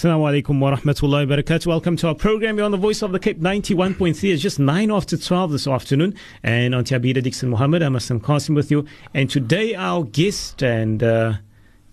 [0.00, 1.66] Assalamu alaikum wa rahmatullahi wa barakatuh.
[1.66, 2.56] Welcome to our program.
[2.56, 4.32] You're on the Voice of the Cape 91.3.
[4.32, 6.14] It's just 9 after 12 this afternoon.
[6.42, 8.86] And on Tiabida Dixon Muhammad, I'm Aslam Qasim with you.
[9.12, 11.34] And today, our guest and uh,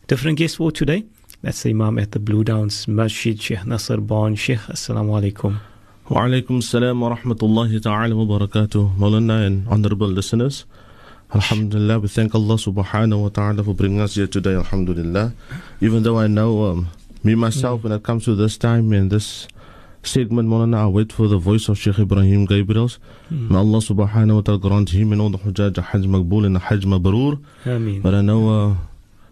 [0.08, 1.04] different guest for today.
[1.42, 4.36] That's the Imam at the Blue Downs Masjid, Sheikh Nasser Ban.
[4.36, 5.60] Sheikh, Assalamu alaikum.
[6.08, 8.96] Wa alaikum salam wa rahmatullahi ta'ala wa barakatuh.
[8.96, 10.64] Maulana and honorable listeners.
[11.36, 15.34] Alhamdulillah, we thank Allah subhanahu wa ta'ala for bringing us here today, Alhamdulillah.
[15.82, 16.88] Even though I know um,
[17.28, 19.50] me myself, when it comes to this time and this
[20.02, 23.00] segment, Maulana, I wait for the voice of Sheikh Ebrahim Gabriels.
[23.30, 26.56] May Allah subhanahu wa ta'ala grant him and all the Hujjaj a Hajj Maqbool and
[26.56, 27.44] a Hajj Mabrur.
[27.66, 28.02] Ameen.
[28.02, 28.76] But I know uh,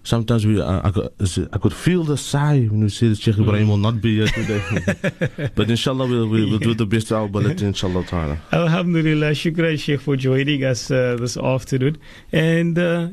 [0.06, 1.12] sometimes we, uh, I, could,
[1.52, 4.28] I could feel the sigh when we say that Sheikh Ebrahim will not be here
[4.28, 5.50] today.
[5.56, 8.40] but inshallah, we'll, we'll, do the best of our ability, inshallah ta'ala.
[8.54, 11.98] Alhamdulillah, shukran Sheikh for joining us uh, this afternoon.
[12.32, 13.10] And uh,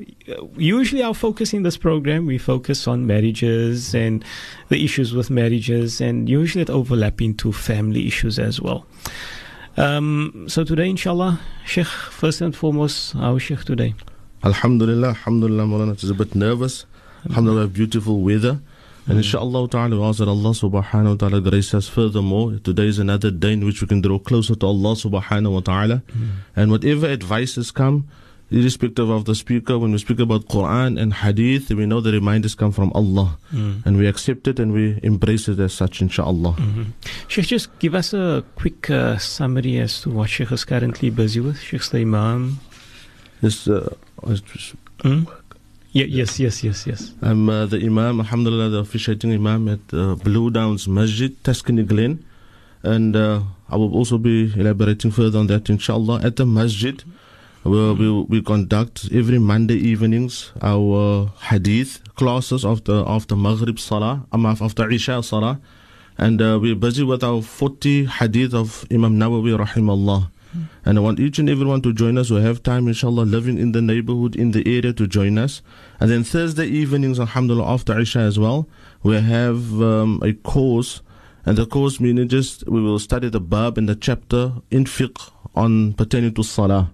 [0.56, 4.24] usually our focus in this program, we focus on marriages and
[4.68, 8.86] the issues with marriages, and usually it overlap into family issues as well.
[9.78, 13.94] Um, so today, inshallah, Sheikh, first and foremost, our Sheikh today?
[14.44, 15.92] Alhamdulillah, Alhamdulillah, Maulana.
[15.92, 16.84] It's a bit nervous.
[17.28, 18.60] Alhamdulillah, beautiful weather.
[19.06, 19.18] And mm.
[19.18, 22.58] inshallah ta'ala, we ask that Allah subhanahu wa ta'ala grace us furthermore.
[22.62, 26.02] Today is another day in which we can draw closer to Allah subhanahu wa ta'ala.
[26.10, 26.28] Mm.
[26.56, 28.08] And whatever advices come,
[28.50, 32.54] irrespective of the speaker, when we speak about Quran and Hadith, we know the reminders
[32.54, 33.38] come from Allah.
[33.52, 33.86] Mm.
[33.86, 36.54] And we accept it and we embrace it as such, inshallah.
[36.54, 36.82] Mm-hmm.
[37.28, 41.40] Sheikh, just give us a quick uh, summary as to what Sheikh is currently busy
[41.40, 41.60] with.
[41.60, 42.58] Sheikh's the Imam.
[43.42, 43.90] This, uh,
[45.02, 45.24] Hmm?
[45.90, 47.12] Yeah, yes, yes, yes, yes.
[47.20, 52.24] I'm uh, the Imam, Alhamdulillah, the officiating Imam at uh, Blue Downs Masjid, Tuscany Glen.
[52.84, 56.20] And uh, I will also be elaborating further on that, inshallah.
[56.22, 57.02] At the Masjid,
[57.64, 64.46] we, we, we conduct every Monday evenings our hadith classes after, after Maghrib Salah, um,
[64.46, 65.60] after Isha Salah.
[66.16, 70.30] And uh, we're busy with our 40 hadith of Imam Nawawi, rahimallah.
[70.84, 73.72] And I want each and everyone to join us who have time, inshallah, living in
[73.72, 75.62] the neighborhood, in the area to join us.
[76.00, 78.68] And then Thursday evenings, alhamdulillah, after Isha as well,
[79.02, 81.00] we have um, a course.
[81.44, 85.30] And the course meaning just we will study the bab and the chapter in fiqh
[85.54, 86.90] on pertaining to salah.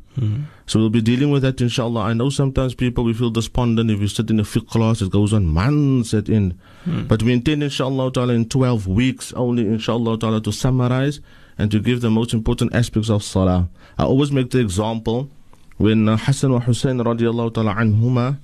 [0.66, 2.00] So we'll be dealing with that, inshallah.
[2.00, 5.10] I know sometimes people we feel despondent if we sit in a fiqh class, it
[5.10, 6.58] goes on months at end.
[6.84, 11.20] But we intend, inshallah, ta'ala, in 12 weeks only, inshallah, ta'ala, to summarize
[11.58, 13.68] and to give the most important aspects of salah.
[13.98, 15.28] I always make the example
[15.76, 18.38] when uh, Hassan wa Hussein radiallahu ta'ala anhuma,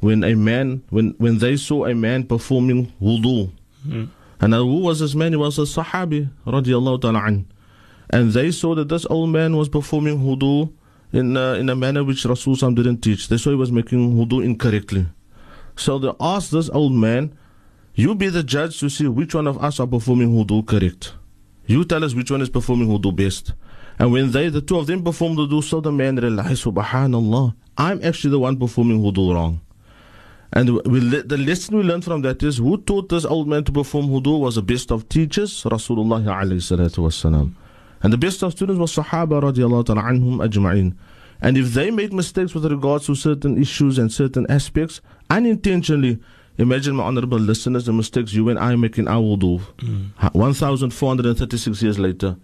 [0.00, 3.50] when a man, when, when they saw a man performing wudu,
[3.84, 5.32] and uh, who was this man?
[5.32, 7.46] He was a Sahabi radiallahu ta'ala an.
[8.10, 10.72] And they saw that this old man was performing wudu
[11.12, 13.28] in, uh, in a manner which Rasul Sam didn't teach.
[13.28, 15.06] They saw he was making wudu incorrectly.
[15.76, 17.36] So they asked this old man,
[17.94, 21.14] You be the judge to see which one of us are performing wudu correct.
[21.66, 23.52] You tell us which one is performing wudu best.
[23.98, 28.02] And when they, the two of them performed wudu, so the man realized, Subhanallah, I'm
[28.04, 29.60] actually the one performing wudu wrong.
[30.52, 33.72] And we, the lesson we learned from that is who taught this old man to
[33.72, 37.54] perform wudu was the best of teachers, Rasulullah wasalam.
[38.02, 40.94] And the best of students was Sahaba radiallahu ta'ala anhum ajma'in.
[41.40, 45.00] And if they made mistakes with regards to certain issues and certain aspects,
[45.30, 46.20] unintentionally,
[46.58, 49.60] imagine my honorable listeners, the mistakes you and I make in our wudu.
[49.80, 50.06] Hmm.
[50.32, 52.36] 1,436 years later.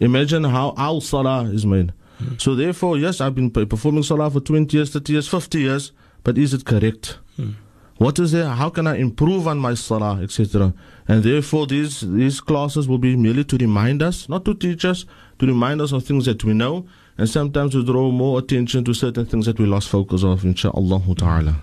[0.00, 1.92] Imagine how our salah is made.
[2.18, 2.34] Hmm.
[2.38, 5.92] So therefore, yes, I've been performing salah for 20 years, 30 years, 50 years,
[6.24, 7.18] but is it correct?
[7.36, 7.50] Hmm.
[7.98, 8.48] What is there?
[8.48, 10.74] How can I improve on my salah, etc.?
[11.06, 15.04] And therefore, these these classes will be merely to remind us, not to teach us,
[15.38, 16.86] to remind us of things that we know,
[17.16, 21.16] and sometimes to draw more attention to certain things that we lost focus of, insha'Allah
[21.16, 21.56] ta'ala.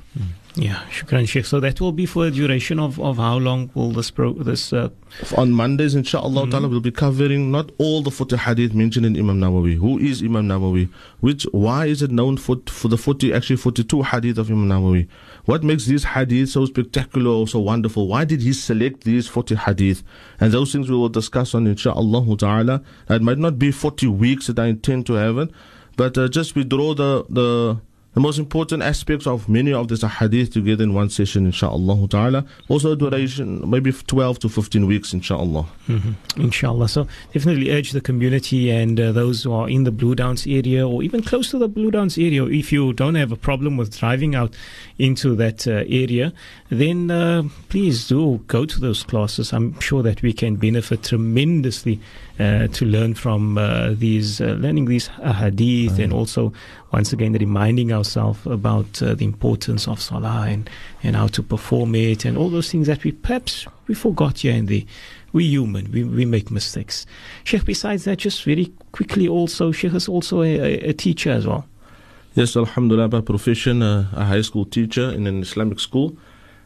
[0.56, 1.46] Yeah, shukran Sheikh.
[1.46, 4.74] So that will be for a duration of, of how long will this pro, this
[4.74, 4.90] uh,
[5.38, 9.40] On Mondays, inshallah ta'ala, we'll be covering not all the 40 hadith mentioned in Imam
[9.40, 9.76] Nawawi.
[9.78, 10.90] Who is Imam Nawawi?
[11.20, 15.08] Which, why is it known for, for the 40, actually 42 hadith of Imam Nawawi?
[15.46, 18.08] What makes these hadith so spectacular or so wonderful?
[18.08, 20.04] Why did he select these 40 hadith?
[20.40, 22.82] And those things we will discuss on inshallah ta'ala.
[23.10, 25.52] It might not be 40 weeks that I intend to have it,
[25.96, 27.80] but uh, just we draw the, the,
[28.20, 32.46] the most important aspects of many of these hadith together in one session, insha'Allah ta'ala.
[32.68, 35.66] Also, duration maybe 12 to 15 weeks, insha'Allah.
[36.36, 36.90] Inshallah.
[36.90, 40.86] So definitely urge the community and uh, those who are in the Blue Downs area
[40.86, 43.98] or even close to the Blue Downs area, if you don't have a problem with
[43.98, 44.54] driving out
[44.98, 46.34] into that uh, area,
[46.68, 49.54] then uh, please do go to those classes.
[49.54, 52.02] I'm sure that we can benefit tremendously
[52.40, 56.54] to learn from uh, these, uh, learning these hadith and also
[56.94, 60.70] once again reminding ourselves about uh, the importance of salah and,
[61.04, 64.54] and how to perform it and all those things that we perhaps we forgot here
[64.54, 64.84] and there.
[65.34, 65.92] We're human.
[65.92, 67.06] We, we make mistakes.
[67.44, 71.46] Sheikh, besides that, just very quickly also, Sheikh is also a, a, a teacher as
[71.46, 71.66] well.
[72.36, 76.18] Yes, Alhamdulillah, by profession, uh, a high school teacher in an Islamic school.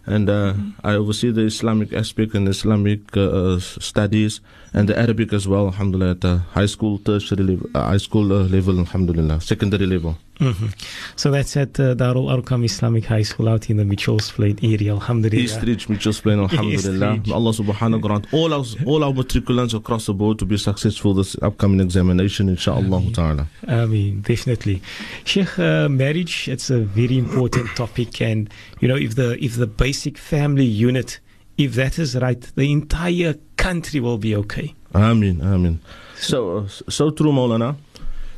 [0.05, 0.87] And uh, mm-hmm.
[0.87, 4.39] I oversee the Islamic aspect and Islamic uh, studies
[4.73, 8.33] and the Arabic as well, alhamdulillah, at the high school, tertiary level, uh, high school
[8.33, 10.17] uh, level, alhamdulillah, secondary level.
[10.39, 10.67] Mm-hmm.
[11.15, 14.91] So that's at uh, Darul Arqam Islamic High School out in the Mitchells Plain area,
[14.91, 15.43] alhamdulillah.
[15.43, 17.21] East Ridge, Mitchells Plain, alhamdulillah.
[17.31, 21.13] Allah subhanahu wa ta'ala all our, all our matriculants across the board to be successful
[21.13, 23.47] this upcoming examination, inshallah ta'ala.
[23.67, 24.81] I mean, definitely.
[25.23, 28.49] Sheikh, uh, marriage, it's a very important topic and,
[28.79, 31.19] you know, if the, if the basic family unit
[31.57, 34.73] if that is right, the entire country will be okay.
[34.95, 35.79] Amen, amen.
[36.15, 37.75] So, so true, Maulana.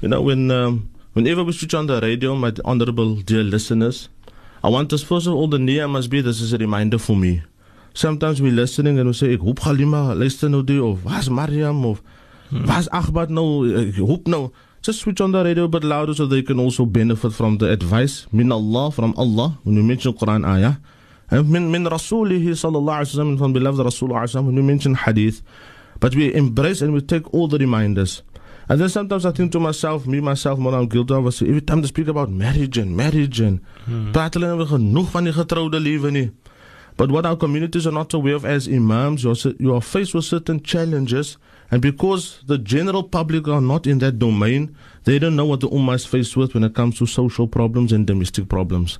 [0.01, 4.09] You know, when um, whenever we switch on the radio, my honorable dear listeners,
[4.63, 7.15] I want us first of all the niyyah must be this is a reminder for
[7.15, 7.43] me.
[7.93, 11.85] Sometimes we're listening and we say, ek hoop Halima, luister nou die of was Mariam
[11.85, 12.01] of
[12.49, 12.65] hmm.
[12.67, 14.51] was Ahmad nou, ek hoop nou.
[14.81, 17.71] Just switch on the radio a bit louder so they can also benefit from the
[17.71, 20.75] advice min Allah from Allah when you mention Quran ayah.
[21.31, 24.95] And min, min Rasulihi sallallahu alayhi wa sallam, from beloved Rasul sallallahu when we mention
[24.95, 25.41] hadith,
[25.99, 28.21] but we embrace and we take all the reminders.
[28.67, 31.81] And then sometimes I think to myself, me, myself, what I'm guilty of, every time
[31.81, 34.11] they speak about marriage and marriage and hmm.
[34.11, 36.31] praat genoeg van die getrouwde leven nie.
[36.97, 40.15] But what our communities are not aware of as imams, you are, you are faced
[40.15, 41.37] with certain challenges,
[41.69, 45.69] and because the general public are not in that domain, they don't know what the
[45.69, 48.97] ummah is faced with when it comes to social problems and domestic problems.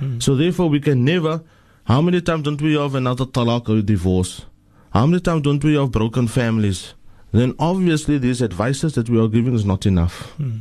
[0.00, 0.22] Mm.
[0.22, 1.42] So therefore, we can never
[1.84, 4.46] how many times don't we have another talaq or divorce?
[4.92, 6.94] How many times don't we have broken families?
[7.32, 10.30] Then obviously these advices that we are giving is not enough.
[10.36, 10.58] Hmm.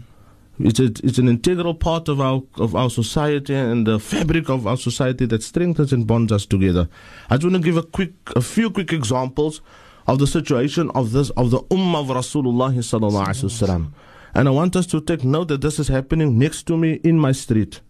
[0.60, 4.68] It's, a, it's an integral part of our of our society and the fabric of
[4.68, 6.90] our society that strengthens and bonds us together.
[7.30, 9.62] I just want to give a quick a few quick examples
[10.08, 13.94] of the situation of this of the Ummah of Rasulullah sallallahu alaihi wasallam.
[14.36, 17.18] And I want us to take note that this is happening next to me in
[17.20, 17.82] my street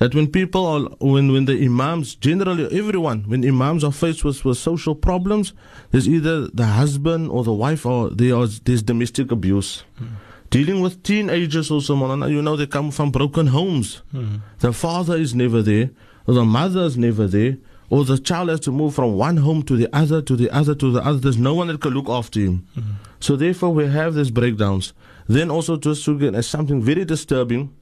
[0.00, 4.44] that when people are, when, when the imams, generally everyone, when imams are faced with,
[4.46, 5.52] with social problems,
[5.90, 9.84] there's either the husband or the wife or they are, there's domestic abuse.
[10.00, 10.08] Mm.
[10.48, 11.94] Dealing with teenagers also,
[12.26, 14.02] you know, they come from broken homes.
[14.14, 14.40] Mm.
[14.60, 15.90] The father is never there,
[16.26, 17.58] or the mother is never there,
[17.90, 20.74] or the child has to move from one home to the other, to the other,
[20.74, 21.18] to the other.
[21.18, 22.66] There's no one that can look after him.
[22.74, 22.82] Mm.
[23.20, 24.94] So therefore, we have these breakdowns.
[25.28, 27.72] Then also just to get something very disturbing,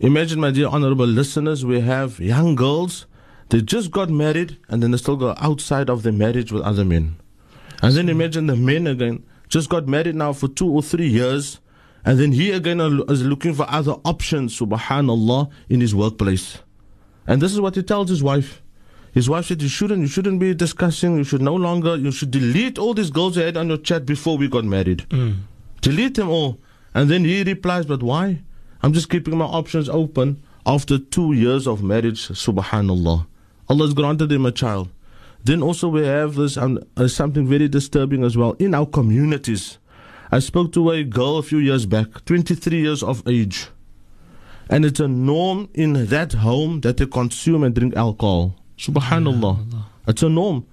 [0.00, 3.06] Imagine, my dear honorable listeners, we have young girls,
[3.48, 6.84] they just got married and then they still go outside of their marriage with other
[6.84, 7.16] men.
[7.82, 11.60] And then imagine the men again, just got married now for two or three years,
[12.04, 16.58] and then he again is looking for other options, subhanallah, in his workplace.
[17.26, 18.62] And this is what he tells his wife.
[19.12, 22.30] His wife said, You shouldn't, you shouldn't be discussing, you should no longer, you should
[22.30, 25.06] delete all these girls you had on your chat before we got married.
[25.08, 25.38] Mm.
[25.80, 26.58] Delete them all.
[26.94, 28.42] And then he replies, But why?
[28.82, 33.26] I'm just keeping my options open after two years of marriage, subhanallah.
[33.68, 34.88] Allah has granted him a child.
[35.44, 39.78] Then also we have this um, uh, something very disturbing as well in our communities.
[40.32, 43.68] I spoke to a girl a few years back, 23 years of age.
[44.68, 48.56] And it's a norm in that home that they consume and drink alcohol.
[48.76, 49.84] Subhanallah.
[50.08, 50.66] It's a norm.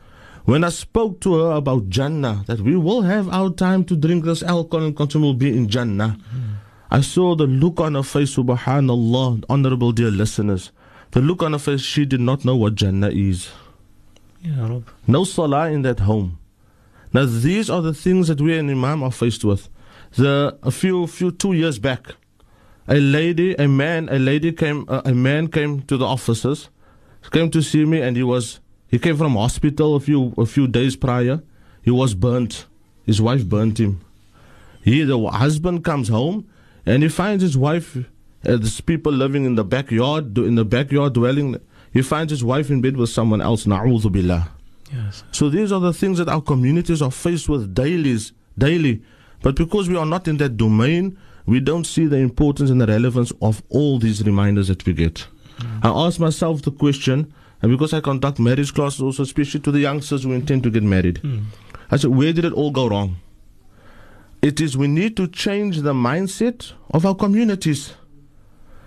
[0.45, 4.25] When I spoke to her about Jannah, that we will have our time to drink
[4.25, 6.17] this alcohol and consume will be in Jannah.
[6.35, 6.53] Mm.
[6.93, 10.71] I saw the look on her face, subhanallah, honorable dear listeners.
[11.09, 13.49] The look on her face, she did not know what Jannah is.
[14.43, 16.37] Yeah, no salah in that home.
[17.11, 19.69] Now these are the things that we and Imam are faced with.
[20.11, 22.13] The a few few two years back,
[22.87, 26.69] a lady, a man, a lady came, uh, a man came to the offices,
[27.31, 30.67] came to see me, and he was he came from hospital a few a few
[30.67, 31.41] days prior.
[31.81, 32.67] He was burnt.
[33.03, 34.01] His wife burnt him.
[34.83, 36.45] He the husband comes home
[36.85, 38.01] and he finds his wife, uh,
[38.43, 41.59] there's people living in the backyard, in the backyard dwelling.
[41.91, 43.65] He finds his wife in bed with someone else.
[43.65, 44.49] Na'udhu billah.
[44.91, 45.23] Yes.
[45.31, 48.17] So these are the things that our communities are faced with daily,
[48.57, 49.01] daily.
[49.41, 52.87] But because we are not in that domain, we don't see the importance and the
[52.87, 55.27] relevance of all these reminders that we get.
[55.59, 55.85] Mm.
[55.85, 59.79] I ask myself the question, and because I conduct marriage classes also, especially to the
[59.79, 61.43] youngsters who intend to get married, mm.
[61.91, 63.17] I said, where did it all go wrong?
[64.42, 67.94] It is we need to change the mindset of our communities.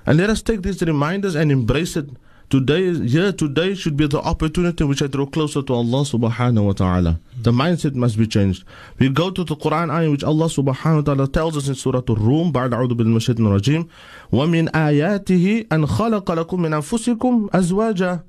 [0.05, 2.09] And let us take these reminders and embrace it.
[2.49, 6.65] Today, here today should be the opportunity in which I draw closer to Allah subhanahu
[6.65, 7.19] wa ta'ala.
[7.41, 8.65] The mindset must be changed.
[8.99, 12.01] We go to the Quran ayah which Allah subhanahu wa ta'ala tells us in Surah
[12.09, 13.87] Al-Rum, بعد أعوذ بالله الرجيم,
[14.31, 18.19] ومن آياته أن خلق لكم من أنفسكم أزواجا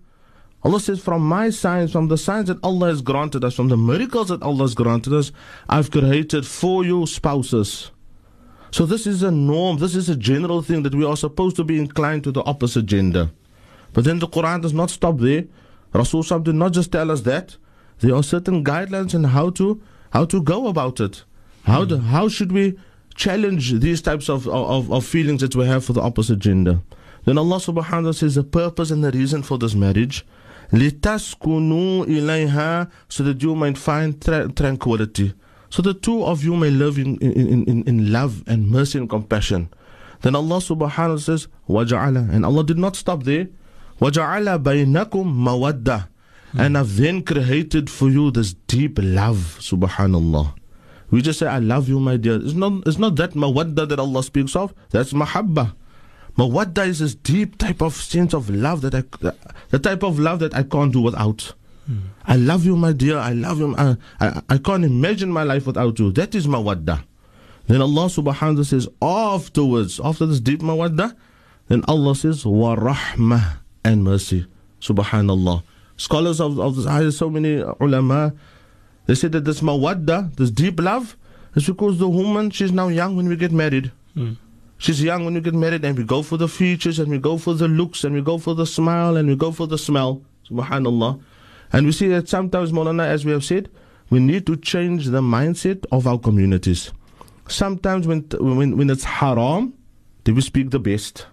[0.63, 3.77] Allah says, from my signs, from the signs that Allah has granted us, from the
[3.77, 5.31] miracles that Allah has granted us,
[5.69, 7.91] I've created for you spouses.
[8.71, 11.63] So this is a norm, this is a general thing that we are supposed to
[11.63, 13.31] be inclined to the opposite gender.
[13.93, 15.45] But then the Quran does not stop there.
[15.93, 17.57] Rasul did not just tell us that.
[17.99, 21.23] There are certain guidelines on how to how to go about it.
[21.63, 22.77] How do, how should we
[23.15, 26.81] challenge these types of, of, of feelings that we have for the opposite gender?
[27.25, 30.25] Then Allah subhanahu wa ta'ala says the purpose and the reason for this marriage.
[30.71, 35.33] Litas kunu ilayha, so that you might find tra- tranquility.
[35.69, 39.09] So the two of you may live in, in, in, in love and mercy and
[39.09, 39.69] compassion.
[40.21, 42.31] Then Allah subhanahu wa says, Waja'ala.
[42.33, 43.47] And Allah did not stop there.
[44.01, 46.07] Waja'ala baynakum mawadda.
[46.51, 46.59] Hmm.
[46.59, 50.55] And I've then created for you this deep love, subhanallah.
[51.11, 52.35] We just say, I love you, my dear.
[52.35, 55.75] It's not, it's not that mawadda that Allah speaks of, that's mahabbah.
[56.37, 59.03] Mawadda is this deep type of sense of love that I,
[59.69, 61.53] the type of love that I can't do without.
[61.89, 62.01] Mm.
[62.25, 63.17] I love you, my dear.
[63.17, 63.75] I love you.
[63.75, 66.11] I, I, I can't imagine my life without you.
[66.11, 67.03] That is mawadda.
[67.65, 71.15] Then Allah subhanahu wa ta'ala says, afterwards, after this deep mawadda,
[71.67, 74.45] then Allah says, wa rahmah and mercy.
[74.79, 75.63] Subhanallah.
[75.97, 78.33] Scholars of, of this ayah, so many ulama,
[79.07, 81.17] they say that this mawadda, this deep love,
[81.55, 83.91] is because the woman, she's now young when we get married.
[84.15, 84.37] Mm.
[84.77, 87.37] She's young when we get married and we go for the features and we go
[87.37, 90.21] for the looks and we go for the smile and we go for the smell.
[90.49, 91.19] Subhanallah.
[91.73, 93.69] And we see that sometimes, Molana, as we have said,
[94.09, 96.91] we need to change the mindset of our communities.
[97.47, 99.73] Sometimes when, when, when it's haram,
[100.23, 101.25] then we speak the best.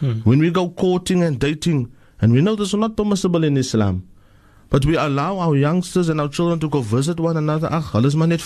[0.00, 0.20] Hmm.
[0.24, 4.08] When we go courting and dating, and we know this is not permissible in Islam,
[4.70, 7.68] but we allow our youngsters and our children to go visit one another.
[7.70, 8.40] Ach, hulle is maar net.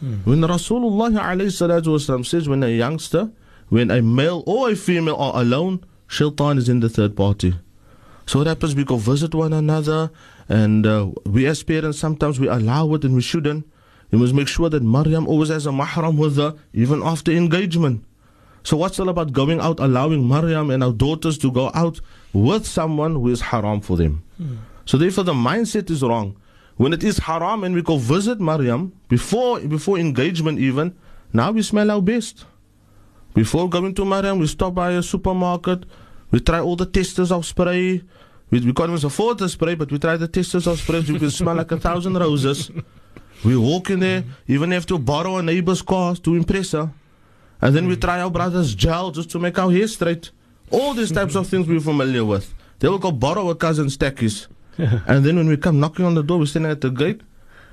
[0.00, 0.16] Hmm.
[0.24, 3.30] When Rasulullah والسلام, says when a youngster,
[3.68, 7.54] when a male or a female are alone, shaitan is in the third party.
[8.26, 8.74] So what happens?
[8.74, 10.10] We go visit one another,
[10.48, 13.66] and uh, we as parents sometimes we allow it and we shouldn't.
[14.10, 18.04] We must make sure that Maryam always has a mahram with her, even after engagement.
[18.62, 22.00] So what's all about going out, allowing Maryam and our daughters to go out
[22.32, 24.22] with someone who is haram for them?
[24.36, 24.56] Hmm.
[24.84, 26.36] So therefore the mindset is wrong.
[26.81, 30.95] When it is haram and we go visit Maryam, before before engagement even,
[31.31, 32.45] now we smell our best.
[33.35, 35.85] Before going to Maryam, we stop by a supermarket,
[36.31, 38.01] we try all the testers of spray.
[38.49, 41.01] We, we can't even afford the spray, but we try the testers of spray.
[41.01, 42.71] We can smell like a thousand roses.
[43.45, 46.89] We walk in there, even have to borrow a neighbor's car to impress her.
[47.61, 50.31] And then we try our brother's gel just to make our hair straight.
[50.71, 52.55] All these types of things we're familiar with.
[52.79, 54.47] They will go borrow a cousin's stackies.
[55.07, 57.21] and then when we come knocking on the door, we're standing at the gate.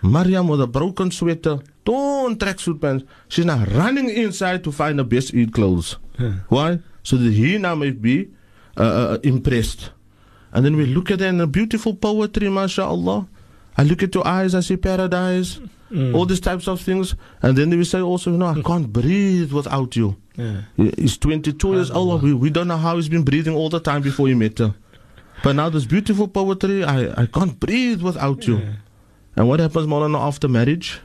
[0.02, 3.04] Mariam with a broken sweater, torn tracksuit pants.
[3.28, 5.96] She's now running inside to find the best eat clothes.
[6.48, 6.78] Why?
[7.02, 8.30] So that he now may be
[8.76, 9.90] uh, uh, impressed.
[10.52, 13.26] And then we look at her in the beautiful poetry, mashallah.
[13.76, 15.60] I look at your eyes, I see paradise.
[15.90, 16.14] Mm.
[16.14, 17.14] All these types of things.
[17.42, 20.16] And then we say also, you know, I can't breathe without you.
[20.36, 20.62] Yeah.
[20.76, 22.22] He's 22 years old.
[22.22, 24.74] We, we don't know how he's been breathing all the time before he met her.
[25.42, 28.60] But now this beautiful poetry, I, I can't breathe without you.
[29.36, 31.00] And what happens, Maulana, after marriage?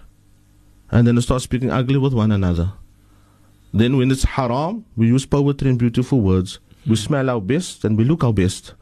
[0.92, 2.74] And then they start speaking ugly with one another.
[3.74, 6.60] Then when it's haram, we use poetry and beautiful words.
[6.86, 8.74] We smell our best and we look our best.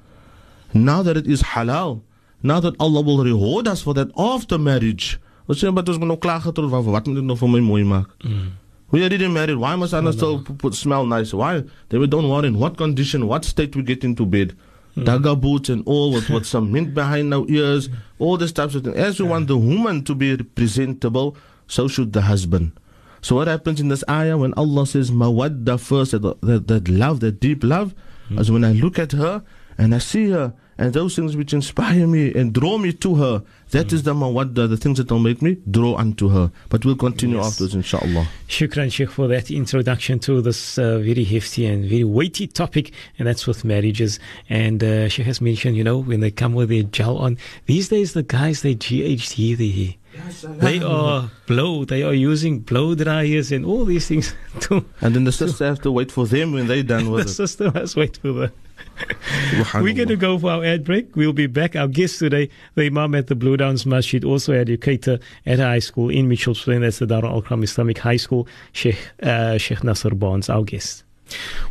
[0.73, 2.01] Now that it is halal,
[2.43, 5.19] now that Allah will reward us for that after marriage,
[5.51, 7.59] Ons sê maar ons moet nou klaar getrou van wat moet ek nog vir my
[7.65, 8.11] mooi maak?
[8.23, 8.51] Mm.
[8.91, 9.57] We already married.
[9.59, 11.33] Why must I not still put, smell nice?
[11.33, 11.63] Why?
[11.89, 14.55] They we don't worry in what condition, what state we get into bed.
[14.95, 15.05] Mm.
[15.05, 18.83] Dagga boots and all with, with some mint behind our ears, all these types of
[18.83, 18.97] things.
[18.97, 22.73] As we want the woman to be presentable, so should the husband.
[23.21, 27.19] So what happens in this ayah when Allah says mawadda first, that, that, that love,
[27.21, 27.95] that deep love,
[28.29, 28.39] mm.
[28.39, 29.43] as when I look at her
[29.77, 33.43] and I see her and those things which inspire me and draw me to her.
[33.69, 33.93] That mm.
[33.93, 36.51] is the mawadda, the things that will make me draw unto her.
[36.69, 37.49] But we'll continue yes.
[37.49, 38.27] afterwards, inshallah.
[38.47, 43.27] Shukran, Sheikh, for that introduction to this uh, very hefty and very weighty topic, and
[43.27, 44.19] that's with marriages.
[44.49, 47.89] And uh, Sheikh has mentioned, you know, when they come with their gel on, these
[47.89, 49.97] days the guys, they GHD.
[50.13, 51.85] Yes, they are blow.
[51.85, 54.33] They are using blow dryers and all these things.
[54.61, 57.21] To, and then the sister has to wait for them when they're done with the
[57.21, 57.37] it.
[57.37, 58.51] The sister has to wait for them.
[59.75, 61.15] We're going to go for our ad break.
[61.15, 61.75] We'll be back.
[61.75, 65.79] Our guest today, the Imam at the Blue Downs Masjid, also educator at a high
[65.79, 66.81] school in Mitchell's Plain.
[66.81, 71.03] That's the Darul Arqam Islamic High School, Sheikh, uh, Sheikh Nasser Barnes, our guest.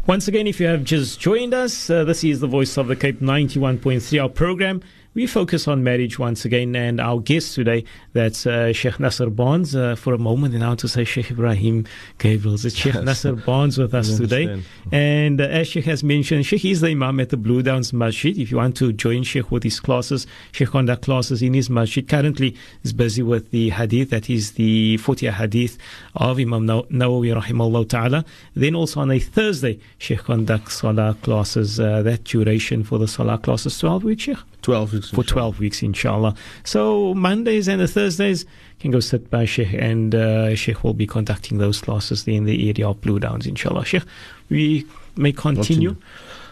[0.06, 2.96] Once again, if you have just joined us, uh, this is the Voice of the
[2.96, 4.82] Cape 91.3, our program.
[5.12, 9.74] We focus on marriage once again, and our guest today, that's uh, Sheikh Nasser Barnes.
[9.74, 11.84] Uh, for a moment, and now to say Sheikh Ebrahim
[12.18, 12.54] Gabriel.
[12.54, 12.94] It's Sheikh.
[12.94, 14.62] Nasser Barnes with us today.
[14.92, 18.38] And uh, as Sheikh has mentioned, Sheikh is the Imam at the Blue Downs Masjid.
[18.38, 22.06] If you want to join Sheikh with his classes, Sheikh conduct classes in his masjid.
[22.06, 25.76] Currently, is busy with the hadith, that is the 40th hadith
[26.14, 28.24] of Imam Nawawi rahimahullah ta'ala.
[28.54, 31.80] Then also on a Thursday, Sheikh conducts salah classes.
[31.80, 34.38] Uh, that duration for the salah classes, 12 weeks, Sheikh?
[34.62, 35.14] 12 weeks.
[35.14, 36.34] For 12 weeks, inshallah.
[36.64, 38.46] So Mondays and the Thursdays
[38.78, 42.68] can go sit by Sheikh, and uh, Sheikh will be conducting those classes in the
[42.68, 43.84] area of Blue Downs, inshallah.
[43.84, 44.04] Sheikh,
[44.48, 45.96] we may continue.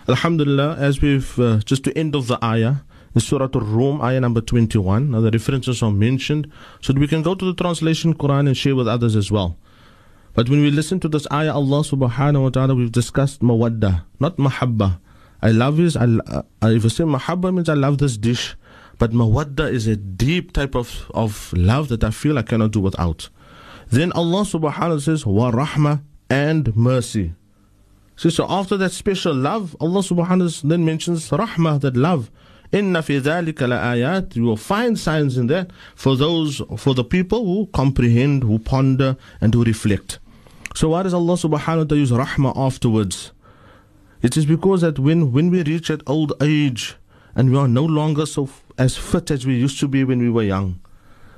[0.08, 2.76] Alhamdulillah, as we've uh, just to end of the ayah
[3.14, 5.10] in Surah Al-Rum, ayah number 21.
[5.10, 6.50] Now the references are mentioned
[6.80, 9.56] so that we can go to the translation Quran and share with others as well.
[10.34, 14.36] But when we listen to this ayah, Allah subhanahu wa ta'ala, we've discussed mawadda, not
[14.36, 15.00] mahabba.
[15.40, 15.96] I love this.
[15.96, 18.56] I, uh, if I say mahabba means I love this dish,
[18.98, 22.80] but mawadda is a deep type of, of love that I feel I cannot do
[22.80, 23.28] without.
[23.90, 27.34] Then Allah subhanahu wa ta'ala says, wa rahma and mercy.
[28.16, 32.30] So, so after that special love, Allah subhanahu wa ta'ala then mentions rahmah, that love.
[32.72, 34.34] Inna fi dhalika la ayat.
[34.34, 39.16] You will find signs in that for those, for the people who comprehend, who ponder,
[39.40, 40.18] and who reflect.
[40.74, 43.32] So why does Allah subhanahu wa ta'ala use rahmah afterwards?
[44.22, 46.96] It is because that when, when we reach that old age
[47.34, 50.18] and we are no longer so f- as fit as we used to be when
[50.18, 50.80] we were young,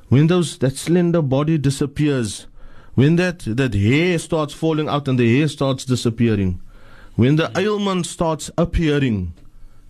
[0.09, 2.47] when those that slender body disappears,
[2.95, 6.61] when that, that hair starts falling out and the hair starts disappearing,
[7.17, 7.59] when the mm-hmm.
[7.59, 9.35] ailment starts appearing,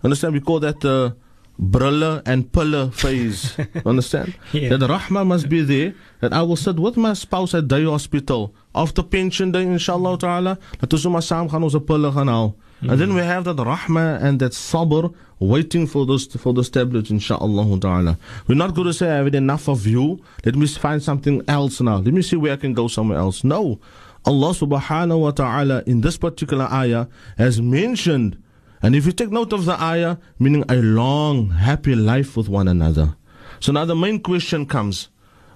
[0.03, 0.33] understand?
[0.33, 1.15] We call that the
[1.57, 3.55] brille and pillar phase.
[3.85, 4.35] understand?
[4.51, 4.69] Yeah.
[4.75, 5.93] That rahmah must be there.
[6.19, 10.57] That I will sit with my spouse at day hospital after pension day, inshallah ta'ala.
[10.79, 12.55] Dat ons maar saam gaan ons 'n pille gaan haal.
[12.81, 17.11] And then we have that rahmah and that sabr waiting for those for those tablets,
[17.11, 18.17] inshallah ta'ala.
[18.47, 20.19] We're not going to say I have enough of you.
[20.45, 21.97] Let me find something else now.
[21.97, 23.43] Let me see where I can go somewhere else.
[23.43, 23.79] No.
[24.25, 27.07] Allah subhanahu wa ta'ala in this particular ayah
[27.37, 28.41] has mentioned,
[28.81, 32.67] and if you take note of the ayah, meaning a long, happy life with one
[32.67, 33.15] another.
[33.59, 35.09] So now the main question comes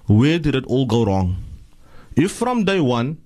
[0.06, 1.42] where did it all go wrong?
[2.16, 3.18] If from day one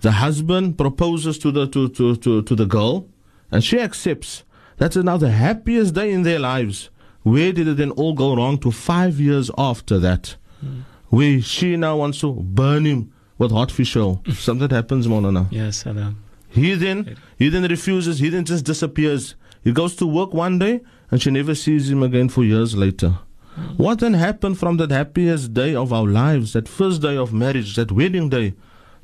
[0.00, 3.06] the husband proposes to the to, to, to, to the girl
[3.50, 4.44] and she accepts,
[4.76, 6.90] that's now the happiest day in their lives.
[7.22, 10.36] Where did it then all go wrong to five years after that?
[10.60, 10.80] Hmm.
[11.08, 14.22] Where she now wants to burn him with hot fish oil.
[14.32, 15.48] Something happens, Monana.
[15.50, 16.22] Yes, salam.
[16.48, 19.34] He then he then refuses, he then just disappears.
[19.62, 23.18] He goes to work one day and she never sees him again for years later.
[23.54, 23.62] Hmm.
[23.76, 27.74] What then happened from that happiest day of our lives, that first day of marriage,
[27.76, 28.54] that wedding day,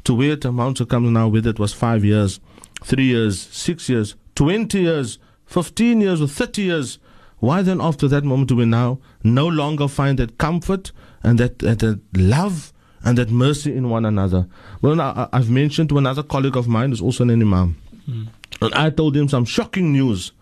[0.05, 2.40] to where it amounts to come now with it was five years,
[2.83, 6.98] three years, six years, twenty years, fifteen years, or thirty years.
[7.46, 11.59] Why then after that moment do we now no longer find that comfort and that,
[11.61, 12.72] that, that love
[13.03, 14.46] and that mercy in one another?
[14.83, 17.76] Well, now, I- I've mentioned to another colleague of mine who's also an imam.
[18.07, 18.24] Hmm.
[18.62, 20.33] And I told him some shocking news.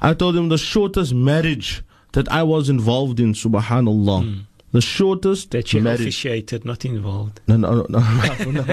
[0.00, 1.82] I told him the shortest marriage
[2.12, 4.22] that I was involved in, subhanallah.
[4.24, 4.40] Hmm.
[4.72, 6.00] The shortest That you marriage.
[6.00, 7.40] officiated, not involved.
[7.46, 7.98] No, no, no,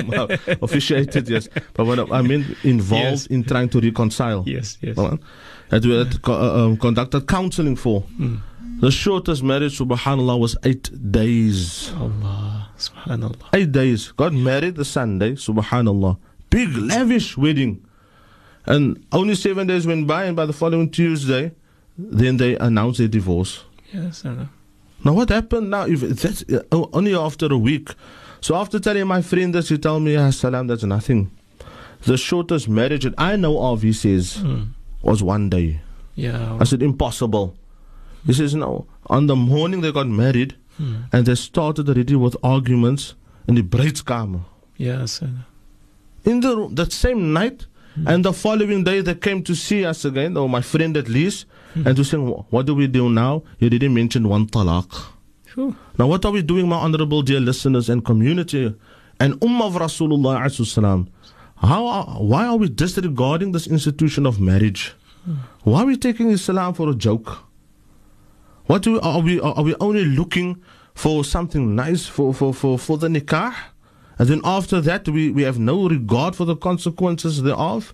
[0.01, 0.27] no.
[0.62, 1.47] Officiated, yes.
[1.73, 4.43] But what I mean, involved in trying to reconcile.
[4.45, 4.95] Yes, yes.
[5.69, 8.03] That we had uh, um, conducted counseling for.
[8.19, 8.39] Mm.
[8.79, 11.91] The shortest marriage, subhanallah, was eight days.
[11.97, 13.36] Allah, subhanallah.
[13.53, 14.12] Eight days.
[14.12, 16.17] Got married the Sunday, subhanallah.
[16.49, 17.86] Big, lavish wedding.
[18.65, 21.53] And only seven days went by, and by the following Tuesday,
[21.97, 23.63] then they announced their divorce.
[23.93, 24.49] Yes, salam.
[25.03, 25.85] Now, what happened now?
[25.85, 26.63] If that's uh,
[26.93, 27.93] only after a week.
[28.41, 31.31] So, after telling my friend this, he told me, ah, Salam, that's nothing.
[32.05, 34.67] The shortest marriage that I know of, he says, Mm.
[35.01, 35.79] was one day.
[36.15, 36.57] Yeah.
[36.59, 37.55] I said, impossible.
[38.25, 38.85] He says, no.
[39.07, 41.03] On the morning they got married, Mm.
[41.13, 43.13] and they started already with arguments
[43.47, 44.41] and the bruidskamer.
[44.77, 45.45] Yeah, salam.
[46.25, 47.67] In the room, that same night,
[48.07, 51.45] and the following day they came to see us again, or my friend at least,
[51.86, 53.43] and to say, what do we do now?
[53.59, 55.05] You didn't mention one talaq.
[55.45, 55.75] Phew.
[55.97, 58.75] Now, what are we doing, my honorable dear listeners and community
[59.19, 61.07] and Ummah of Rasulullah?
[61.57, 64.93] How are, why are we disregarding this institution of marriage?
[65.63, 67.38] Why are we taking Islam for a joke?
[68.65, 70.62] What do we, are we are we only looking
[70.93, 73.53] for something nice for, for, for, for the nikah?
[74.19, 77.93] And then after that, we, we have no regard for the consequences thereof?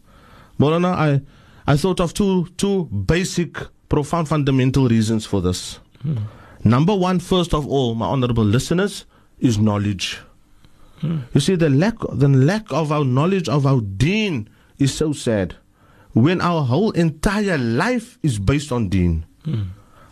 [0.59, 1.21] Molana, I,
[1.69, 3.57] I thought of two, two basic,
[3.89, 5.79] profound, fundamental reasons for this.
[6.63, 9.05] Number one, first of all, my honorable listeners,
[9.37, 10.19] is knowledge.
[11.33, 15.55] You see, the lack, the lack of our knowledge of our deen is so sad.
[16.13, 19.25] when our whole entire life is based on deen?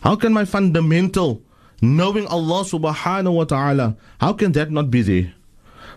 [0.00, 1.42] How can my fundamental
[1.82, 5.34] knowing Allah subhanahu wa ta'ala, how can that not be there?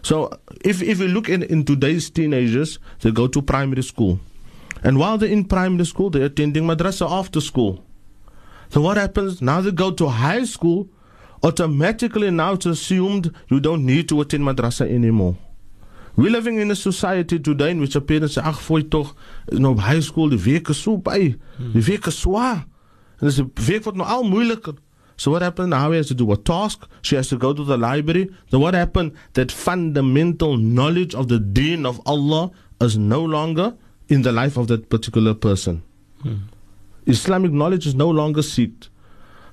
[0.02, 0.30] So
[0.66, 4.20] if, if we look in, in today's teenagers, they go to primary school.
[4.84, 7.84] And while they're in primary school, they're attending madrasa after school.
[8.70, 9.42] So what happens?
[9.42, 10.90] Now they go to high school,
[11.44, 15.38] automatically now it's assumed you don't need to attend madrasa anymore.
[16.16, 19.16] We're living in a society today in which a parents say, ag, fooi toch,
[19.52, 21.72] nou high school, die week is so by, hmm.
[21.74, 22.66] die week is zwaar.
[23.22, 24.76] En dis 'n week wat nou al moeiliker.
[25.16, 25.70] So what happened?
[25.70, 26.88] Now he has to do a task.
[27.02, 28.30] She has to go to the library.
[28.50, 29.12] So what happened?
[29.34, 32.50] That fundamental knowledge of the deen of Allah
[32.82, 33.76] is no longer
[34.12, 35.82] in the life of that particular person.
[37.08, 38.90] Islamic knowledge is no longer sought.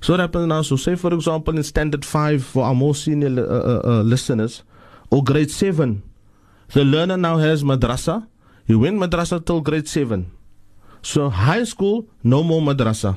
[0.00, 0.62] So what happens now?
[0.62, 4.62] So say for example in standard five for our more senior uh, uh, uh, listeners,
[5.10, 6.02] or grade seven,
[6.74, 8.26] the learner now has madrasa.
[8.66, 10.30] He went madrasa till grade seven.
[11.02, 13.16] So high school, no more madrasa.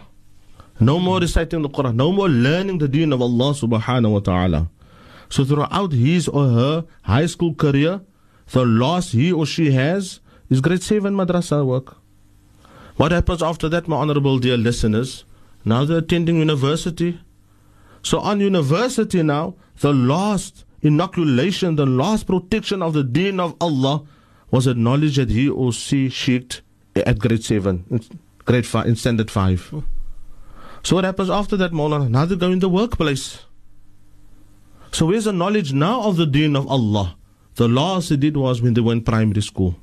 [0.79, 1.95] No more reciting the Quran.
[1.95, 4.69] No more learning the deen of Allah subhanahu wa ta'ala.
[5.29, 8.01] So throughout his or her high school career,
[8.51, 10.19] the loss he or she has
[10.51, 11.95] is grade 7 madrasa work.
[12.97, 15.25] What happens after that, my honorable dear listeners?
[15.65, 17.19] Now they're attending university.
[18.03, 24.03] So on university now, the last inoculation, the last protection of the deen of Allah
[24.51, 26.61] was a knowledge that he or she shirked
[26.95, 28.03] at grade 7, in
[28.45, 29.83] grade 5, in standard 5.
[30.83, 32.09] So what happens after that, Maulana?
[32.09, 33.45] Now they go in the workplace.
[34.91, 37.15] So where's the knowledge now of the deen of Allah?
[37.55, 39.77] The last they did was when they went primary school.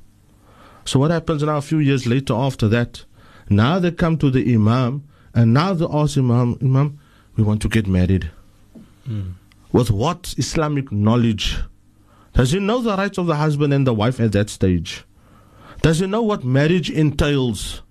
[0.89, 3.05] So what happens now a few years later after that?
[3.47, 5.03] Now they come to the Imam
[5.35, 6.97] and now they ask Imam, Imam,
[7.35, 8.31] we want to get married.
[9.05, 9.33] Hmm.
[9.71, 11.59] With what Islamic knowledge?
[12.33, 15.03] Does he know the rights of the husband and the wife at that stage?
[15.83, 17.83] Does he know what marriage entails?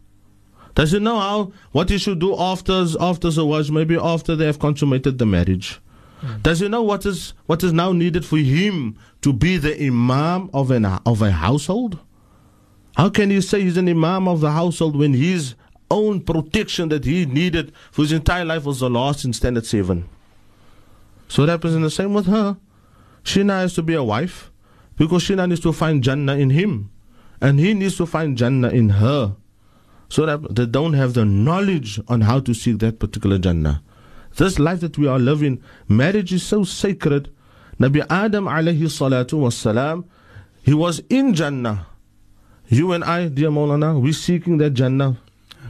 [0.74, 4.46] Does he know how what he should do after after the was maybe after they
[4.46, 5.80] have consummated the marriage?
[6.20, 6.38] Hmm.
[6.42, 10.50] Does he know what is what is now needed for him to be the imam
[10.52, 12.00] of an of a household?
[12.98, 15.54] How can you say he's an imam of the household when his
[15.88, 20.08] own protection that he needed for his entire life was the last in standard seven?
[21.28, 22.56] So it happens in the same with her.
[23.22, 24.50] She now has to be a wife
[24.96, 26.90] because she now needs to find Jannah in him.
[27.40, 29.36] And he needs to find Jannah in her.
[30.08, 33.80] So that they don't have the knowledge on how to seek that particular Jannah.
[34.34, 37.32] This life that we are living, marriage is so sacred.
[37.78, 40.04] Nabi Adam alayhi salatu was salam,
[40.62, 41.86] he was in Jannah.
[42.70, 45.16] You and I, dear Maulana, we're seeking that Jannah.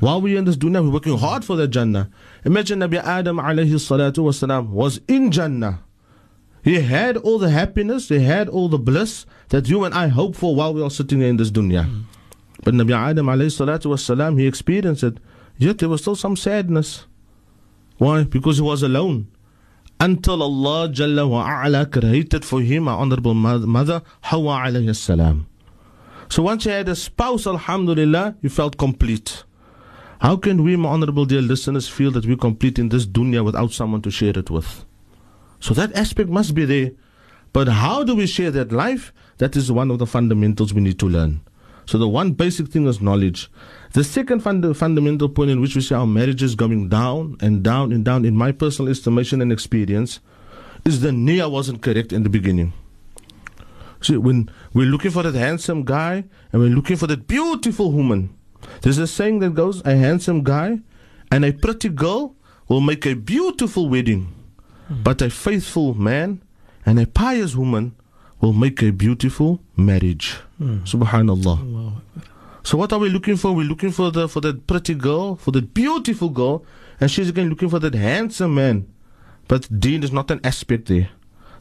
[0.00, 2.10] While we're in this dunya, we're working hard for that Jannah.
[2.44, 5.80] Imagine Nabi Adam alayhi salatu was salam was in Jannah.
[6.62, 10.34] He had all the happiness, he had all the bliss that you and I hope
[10.34, 12.04] for while we are sitting in this dunya.
[12.64, 15.18] But Nabi Adam alayhi salatu was salam, he experienced it.
[15.56, 17.06] Yet there was still some sadness.
[17.98, 18.24] Why?
[18.24, 19.28] Because he was alone.
[20.00, 25.47] Until Allah Jalla wa A'la created for him our honorable mother, Hawa alayhi salam.
[26.30, 29.44] So once you had a spouse, Alhamdulillah, you felt complete.
[30.20, 33.72] How can we, my honorable dear listeners, feel that we're complete in this dunya without
[33.72, 34.84] someone to share it with?
[35.60, 36.92] So that aspect must be there.
[37.52, 39.12] But how do we share that life?
[39.38, 41.40] That is one of the fundamentals we need to learn.
[41.86, 43.50] So the one basic thing is knowledge.
[43.94, 47.92] The second funda- fundamental point in which we see our marriages going down and down
[47.92, 50.20] and down, in my personal estimation and experience,
[50.84, 52.74] is the niyyah wasn't correct in the beginning.
[54.00, 58.34] See, when we're looking for that handsome guy and we're looking for that beautiful woman,
[58.82, 60.80] there's a saying that goes, a handsome guy
[61.30, 62.34] and a pretty girl
[62.68, 64.32] will make a beautiful wedding,
[64.90, 66.42] but a faithful man
[66.86, 67.94] and a pious woman
[68.40, 70.34] will make a beautiful marriage.
[70.58, 70.78] Hmm.
[70.84, 72.00] Subhanallah.
[72.62, 73.54] So what are we looking for?
[73.54, 76.64] We're looking for the for that pretty girl, for that beautiful girl,
[77.00, 78.86] and she's again looking for that handsome man.
[79.48, 81.08] But deen is not an aspect there.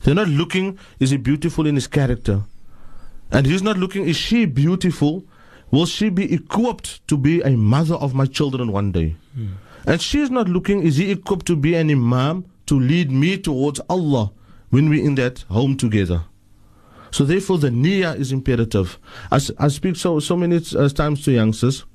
[0.04, 2.44] They're not looking, is he beautiful in his character?
[3.32, 5.24] And he's not looking, is she beautiful?
[5.72, 9.16] Will she be equipped to be a mother of my children one day?
[9.86, 13.80] And she's not looking, is he equipped to be an imam to lead me towards
[13.90, 14.32] Allah
[14.70, 16.24] when we're in that home together?
[17.12, 19.00] So therefore, the niyyah is imperative.
[19.32, 21.86] i speak so so many uh, times to youngsters,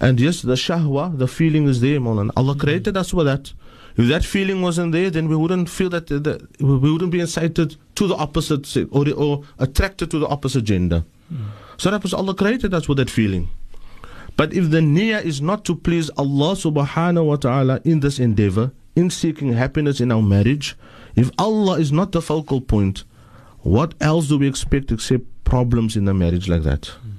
[0.00, 2.30] and yes, the shahwa, the feeling is there, Mawlana.
[2.36, 3.52] Allah created us with that.
[3.96, 7.76] If that feeling wasn't there, then we wouldn't feel that, that we wouldn't be incited
[7.94, 11.04] to the opposite or, or attracted to the opposite gender.
[11.28, 11.44] Hmm.
[11.76, 13.48] So that was Allah created us with that feeling.
[14.36, 18.72] But if the niyyah is not to please Allah subhanahu wa ta'ala in this endeavor,
[18.96, 20.76] in seeking happiness in our marriage,
[21.14, 23.04] if Allah is not the focal point,
[23.60, 26.86] what else do we expect except problems in a marriage like that?
[26.86, 27.10] Hmm.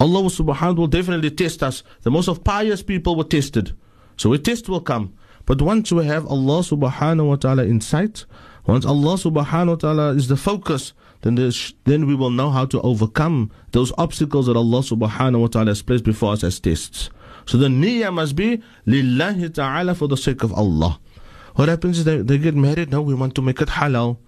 [0.00, 1.82] Allah subhanahu will definitely test us.
[2.02, 3.72] The most of pious people were tested.
[4.18, 5.14] So a test will come.
[5.46, 8.26] But once we have Allah subhanahu wa ta'ala in sight,
[8.66, 11.36] once Allah subhanahu wa ta'ala is the focus, then,
[11.84, 15.82] then we will know how to overcome those obstacles that Allah subhanahu wa ta'ala has
[15.82, 17.10] placed before us as tests.
[17.46, 20.98] So the niyyah must be lillahi ta'ala for the sake of Allah.
[21.54, 24.18] What happens is they, they get married, now we want to make it halal.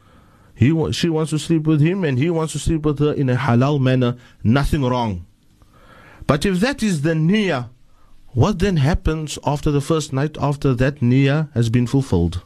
[0.54, 3.28] He, she wants to sleep with him and he wants to sleep with her in
[3.28, 4.16] a halal manner.
[4.42, 5.26] Nothing wrong.
[6.26, 7.70] But if that is the niyyah,
[8.32, 12.42] what then happens after the first night after that niyyah has been fulfilled?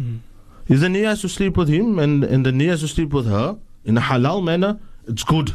[0.00, 0.20] Mm.
[0.68, 3.12] If the niyyah is to sleep with him and, and the niyyah is to sleep
[3.12, 5.54] with her in a halal manner, it's good.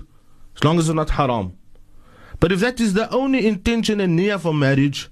[0.55, 1.57] As long as it's not haram.
[2.39, 5.09] But if that is the only intention and niyyah for marriage,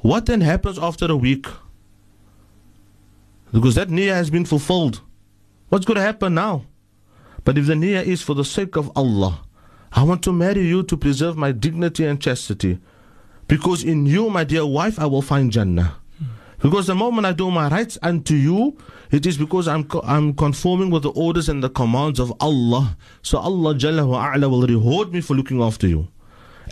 [0.00, 1.46] what then happens after a week?
[3.52, 5.00] Because that niyyah has been fulfilled.
[5.68, 6.64] What's going to happen now?
[7.44, 9.42] But if the niyyah is for the sake of Allah,
[9.92, 12.78] I want to marry you to preserve my dignity and chastity.
[13.50, 15.96] Because in you, my dear wife, I will find Jannah.
[16.62, 18.76] Because the moment I do my rights unto you,
[19.10, 22.96] it is because I'm I'm conforming with the orders and the commands of Allah.
[23.22, 26.06] So Allah Jalla wa A'la will reward me for looking after you.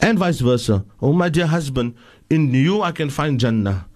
[0.00, 0.84] And vice versa.
[1.02, 1.94] Oh my dear husband,
[2.30, 3.86] in you I can find Jannah.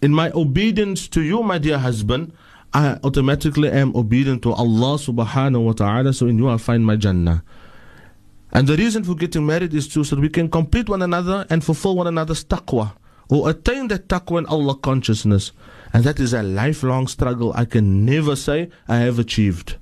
[0.00, 2.32] In my obedience to you, my dear husband,
[2.72, 6.12] I automatically am obedient to Allah subhanahu wa ta'ala.
[6.12, 7.42] So in you I find my Jannah.
[8.52, 11.46] And the reason for getting married is to so that we can complete one another
[11.50, 12.92] and fulfill one another's taqwa
[13.28, 15.52] or attain that taqwa and Allah consciousness.
[15.92, 19.76] And that is a lifelong struggle I can never say I have achieved.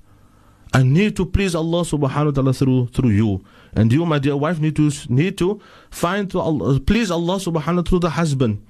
[0.74, 3.44] I need to please Allah subhanahu wa ta'ala through through you.
[3.74, 7.54] And you, my dear wife, need to need to find to Allah, please Allah subhanahu
[7.54, 8.62] wa ta'ala through the husband.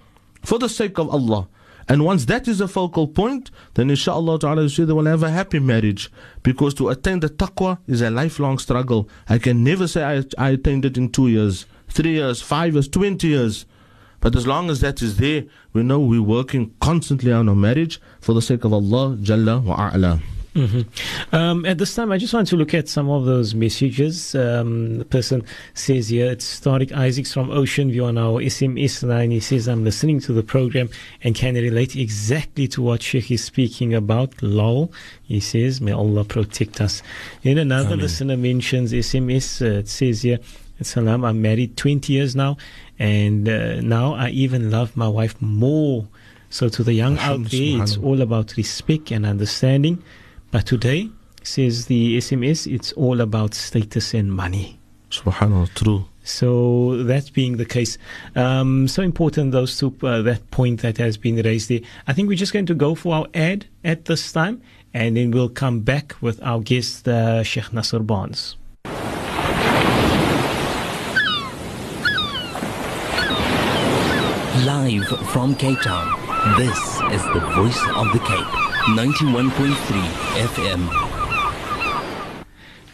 [0.43, 1.49] For the sake of Allah.
[1.89, 5.61] And once that is a focal point, then inshallah ta'ala they will have a happy
[5.61, 6.11] marriage.
[6.43, 9.09] Because to attain the taqwa is a lifelong struggle.
[9.29, 12.89] I can never say I, I attained it in two years, three years, five years,
[12.89, 13.67] twenty years.
[14.21, 18.01] But as long as that is there, we know we're working constantly on our marriage
[18.21, 20.21] for the sake of Allah Jalla wa A'la.
[20.57, 21.35] Mm-hmm.
[21.35, 24.35] Um, at this time, I just want to look at some of those messages.
[24.35, 29.33] Um, the person says here, it's Tariq Isaacs from Ocean View on our SMS line.
[29.33, 30.89] He says, I'm listening to the program
[31.23, 34.43] and can relate exactly to what Sheikh is speaking about.
[34.43, 34.91] Lol.
[35.25, 37.03] He says, may Allah protect us.
[37.43, 37.99] Then another Amen.
[38.01, 39.61] listener mentions SMS.
[39.61, 40.39] Uh, it says here,
[40.81, 42.59] Salam, I'm married 20 years now,
[42.99, 46.07] and uh, now I even love my wife more.
[46.51, 50.03] So to the young out there, it's all about respect and understanding.
[50.57, 51.11] But today,
[51.43, 54.81] says the SMS, it's all about status and money.
[55.11, 56.07] Subhanallah, true.
[56.25, 57.99] So that being the case,
[58.35, 61.81] um, so important those two uh, that point that has been raised there.
[62.07, 64.63] I think we're just going to go for our ad at this time,
[64.95, 68.57] and then we'll come back with our guest uh, Sheikh Nasser Barnes.
[74.65, 76.79] Live from Cape Town, this
[77.13, 78.66] is the voice of the Cape.
[78.87, 79.73] 91.3
[80.47, 80.87] FM.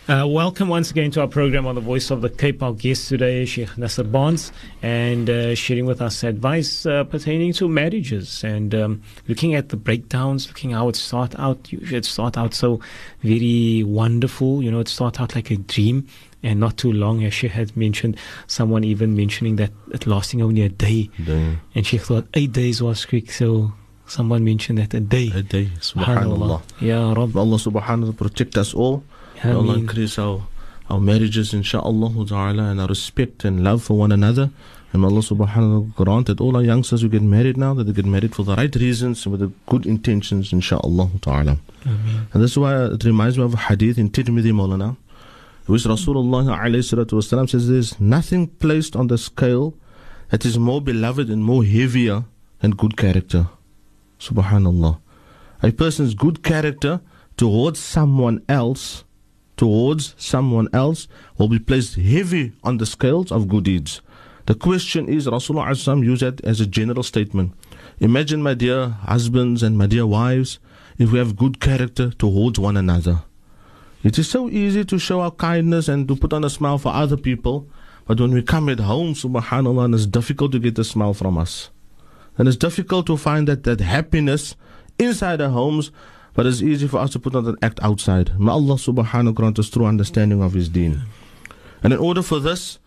[0.08, 2.62] Uh, welcome once again to our program on the Voice of the Cape.
[2.62, 7.52] Our guest today, is Sheikh Nasser Bonds and uh, sharing with us advice uh, pertaining
[7.52, 11.70] to marriages and um, looking at the breakdowns, looking how it start out.
[11.70, 12.80] Usually, it start out so
[13.20, 14.62] very wonderful.
[14.62, 16.06] You know, it start out like a dream,
[16.42, 17.22] and not too long.
[17.22, 21.58] As she had mentioned, someone even mentioning that it lasting only a day, day.
[21.74, 23.30] and she thought eight days was quick.
[23.30, 23.74] So
[24.12, 25.30] Someone mentioned that a day.
[25.34, 25.70] A day.
[25.80, 26.60] Subhanallah.
[26.80, 27.34] Ya Rabb.
[27.34, 29.02] Allah subhanahu wa protect us all.
[29.42, 29.56] Ameen.
[29.56, 30.46] Allah increase our,
[30.90, 34.50] our marriages insha'Allah ta'ala and our respect and love for one another.
[34.92, 37.94] And Allah subhanahu wa grant that all our youngsters who get married now, that they
[37.94, 41.56] get married for the right reasons and with the good intentions, insha'Allah ta'ala.
[41.86, 42.26] Ameen.
[42.34, 44.98] And that's why it reminds me of a hadith in Tirmidhi Maulana,
[45.64, 49.72] which Rasulullah alayhi wasalam says there's nothing placed on the scale
[50.28, 52.24] that is more beloved and more heavier
[52.60, 53.48] than good character.
[54.22, 55.00] Subhanallah.
[55.64, 57.00] A person's good character
[57.36, 59.02] towards someone else,
[59.56, 61.08] towards someone else,
[61.38, 64.00] will be placed heavy on the scales of good deeds.
[64.46, 67.54] The question is, Rasulullah used it as a general statement.
[67.98, 70.60] Imagine, my dear husbands and my dear wives,
[70.98, 73.22] if we have good character towards one another.
[74.04, 76.92] It is so easy to show our kindness and to put on a smile for
[76.92, 77.66] other people,
[78.06, 81.70] but when we come at home, subhanAllah, it's difficult to get a smile from us
[82.36, 84.56] then it's difficult to find that, that happiness
[84.98, 85.90] inside our homes,
[86.34, 88.38] but it's easy for us to put on that act outside.
[88.38, 91.02] May Allah subhanahu wa taala grant us true understanding of His deen.
[91.82, 92.78] And in order for this,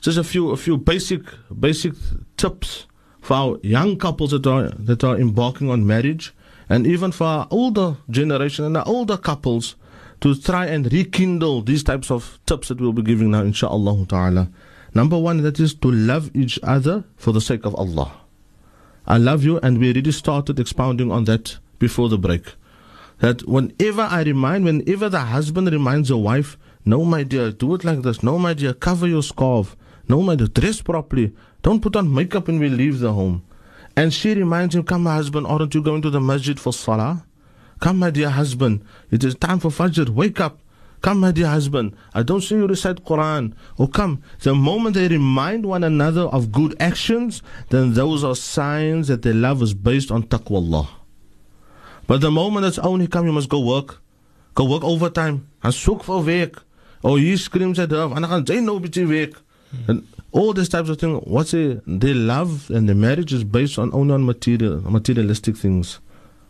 [0.00, 1.22] just a few a few basic
[1.58, 1.94] basic
[2.36, 2.86] tips
[3.20, 6.34] for our young couples that are that are embarking on marriage,
[6.68, 9.76] and even for our older generation and our older couples
[10.20, 14.50] to try and rekindle these types of tips that we'll be giving now, inshallah ta'ala.
[14.94, 18.23] Number one, that is to love each other for the sake of Allah.
[19.06, 22.54] I love you, and we already started expounding on that before the break.
[23.20, 27.84] That whenever I remind, whenever the husband reminds the wife, no, my dear, do it
[27.84, 28.22] like this.
[28.22, 29.76] No, my dear, cover your scarf.
[30.08, 31.32] No, my dear, dress properly.
[31.62, 33.42] Don't put on makeup when we leave the home.
[33.96, 37.24] And she reminds him, Come, my husband, aren't you going to the masjid for salah?
[37.80, 40.08] Come, my dear husband, it is time for Fajr.
[40.08, 40.58] Wake up.
[41.04, 43.52] Come, my dear husband, I don't see you recite Quran.
[43.76, 44.22] Or come.
[44.40, 49.34] The moment they remind one another of good actions, then those are signs that their
[49.34, 50.88] love is based on taqwa Allah.
[52.06, 54.00] But the moment it's only come, you must go work.
[54.54, 55.46] Go work overtime.
[55.62, 56.64] And soek for werk.
[57.02, 59.42] Or oh, he screams at her, and I can't say no bietjie werk.
[59.86, 61.82] And all these types of things, what's it?
[61.86, 66.00] Their love and their marriage is based on only on material, materialistic things,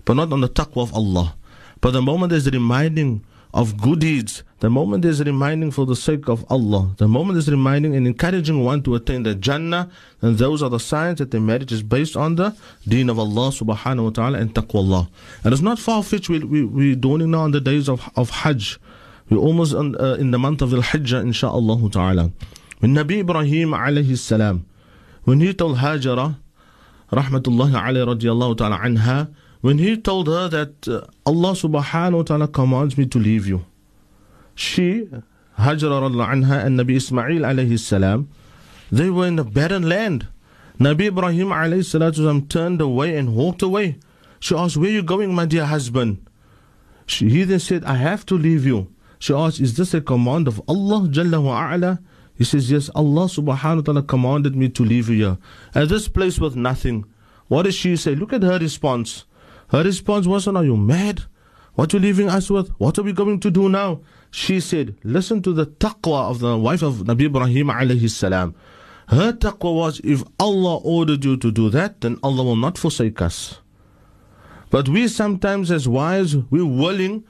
[0.04, 1.34] but not on the taqwa of Allah.
[1.80, 6.28] But the moment there's reminding of good deeds, the moment there's reminding for the sake
[6.28, 9.88] of Allah, the moment there's reminding and encouraging one to attain the Jannah,
[10.20, 13.50] then those are the signs that the marriage is based on the deen of Allah
[13.50, 15.08] subhanahu wa ta'ala and taqwa Allah.
[15.44, 18.30] And it's not far fetched, we, we, we're dawning now on the days of, of
[18.30, 18.80] Hajj.
[19.30, 22.32] We're almost on, uh, in the month of Al Hijjah, insha'Allah ta'ala.
[22.80, 24.66] When Nabi Ibrahim alayhi salam,
[25.22, 26.36] when he told Hajara,
[27.12, 29.32] rahmatullahi alayhi radiallahu ta'ala anha,
[29.64, 33.64] when he told her that uh, Allah subhanahu wa ta'ala commands me to leave you,
[34.54, 35.08] she,
[35.58, 38.28] radiallahu anha and Nabi Ismail alayhi salam,
[38.92, 40.28] they were in a barren land.
[40.78, 43.96] Nabi Ibrahim alayhi salatu turned away and walked away.
[44.38, 46.28] She asked, Where are you going, my dear husband?
[47.06, 48.92] She, he then said, I have to leave you.
[49.18, 52.00] She asked, Is this a command of Allah Jalla wa'ala?
[52.34, 55.38] He says, Yes, Allah subhanahu wa ta'ala commanded me to leave you here.
[55.74, 57.06] At this place with nothing.
[57.48, 58.14] What does she say?
[58.14, 59.24] Look at her response.
[59.74, 61.24] Her response wasn't, Are you mad?
[61.74, 62.68] What are you leaving us with?
[62.78, 64.02] What are we going to do now?
[64.30, 68.54] She said, Listen to the taqwa of the wife of Nabi Ibrahim salam.
[69.08, 73.20] Her taqwa was, If Allah ordered you to do that, then Allah will not forsake
[73.20, 73.58] us.
[74.70, 77.24] But we sometimes, as wives, we're willing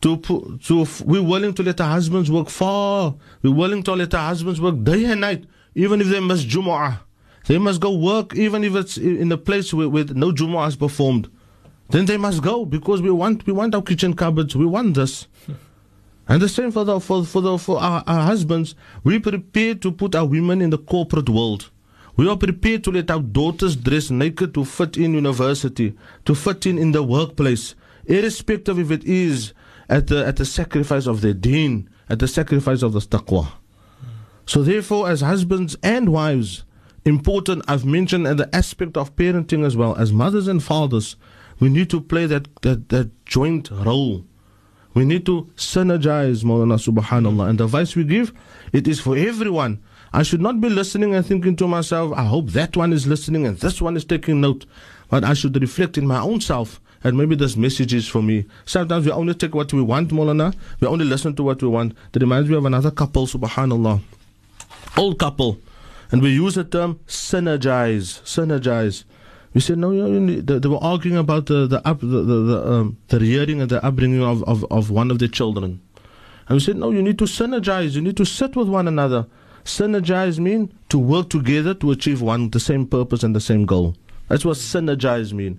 [0.00, 3.16] to, to we're willing to let our husbands work far.
[3.42, 7.00] We're willing to let our husbands work day and night, even if they must Jumu'ah.
[7.48, 10.76] They must go work, even if it's in a place where, where no Jumu'ah is
[10.76, 11.28] performed.
[11.92, 14.56] Then they must go because we want we want our kitchen cupboards.
[14.56, 15.28] We want this.
[16.26, 18.74] And the same for the for for the for our, our husbands.
[19.04, 21.70] We prepare to put our women in the corporate world.
[22.16, 26.64] We are prepared to let our daughters dress naked to fit in university, to fit
[26.64, 27.74] in in the workplace,
[28.06, 29.52] irrespective if it is
[29.90, 33.52] at the at the sacrifice of their deen, at the sacrifice of the taqwa.
[34.46, 36.64] So therefore, as husbands and wives,
[37.04, 41.16] important I've mentioned at the aspect of parenting as well, as mothers and fathers,
[41.62, 44.24] we need to play that that, that joint role.
[44.94, 47.50] We need to synergize, Mawlana Subhanallah.
[47.50, 48.32] And the advice we give,
[48.72, 49.80] it is for everyone.
[50.12, 53.46] I should not be listening and thinking to myself, I hope that one is listening
[53.46, 54.66] and this one is taking note.
[55.08, 58.44] But I should reflect in my own self and maybe this message is for me.
[58.64, 60.52] Sometimes we only take what we want, Molana.
[60.80, 61.94] We only listen to what we want.
[62.10, 64.00] That reminds me of another couple, subhanallah.
[64.98, 65.60] Old couple.
[66.10, 68.20] And we use the term synergize.
[68.24, 69.04] Synergize.
[69.54, 72.34] We said, no, you know, they, they were arguing about the, the, up, the, the,
[72.50, 75.80] the, um, the rearing and the upbringing of, of, of one of their children.
[76.48, 77.92] And we said, no, you need to synergize.
[77.92, 79.26] You need to sit with one another.
[79.64, 83.94] Synergize means to work together to achieve one, the same purpose and the same goal.
[84.28, 85.58] That's what synergize means.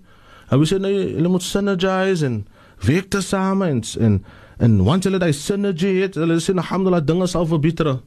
[0.49, 2.43] And we sê nou hulle moet synergize en
[2.85, 4.25] werk te en
[4.59, 8.01] en once hulle daai synergy het, hulle sê alhamdulillah dinge sal verbeter.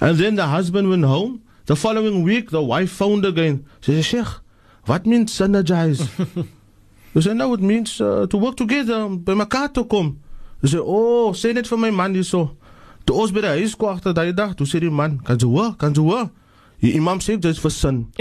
[0.00, 1.42] And then the husband went home.
[1.66, 3.64] The following week the wife phoned again.
[3.80, 4.40] She said, "Sheikh,
[4.86, 6.08] what means synergize?"
[7.14, 10.18] we said, "No, it means uh, to work together, by mekaar te kom."
[10.62, 12.56] Ze sê, "Oh, sê net vir my man hierso."
[13.04, 15.46] Toe ons by die huis kwam agter daai dag, toe sê die man, "Kan jy
[15.46, 15.74] hoor?
[15.76, 16.30] Kan jy hoor?"
[16.84, 17.98] Die imam sê dit is vir sin.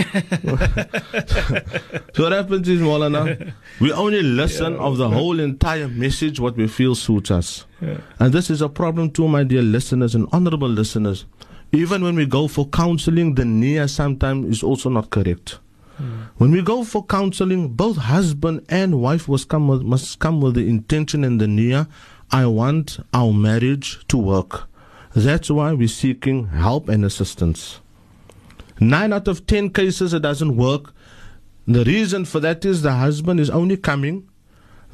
[2.13, 4.80] so what happens is Molana, we only listen yeah.
[4.80, 7.65] of the whole entire message what we feel suits us.
[7.82, 7.97] Yeah.
[8.19, 11.26] And this is a problem too, my dear listeners and honorable listeners.
[11.73, 15.60] Even when we go for counseling, the niyyah sometimes is also not correct.
[16.02, 16.28] Mm.
[16.38, 20.56] When we go for counseling, both husband and wife must come with, must come with
[20.56, 21.88] the intention and the niyyah.
[22.32, 24.68] I want our marriage to work.
[25.16, 27.80] That's why we're seeking help and assistance.
[28.80, 30.94] Nine out of ten cases it doesn't work.
[31.68, 34.28] The reason for that is the husband is only coming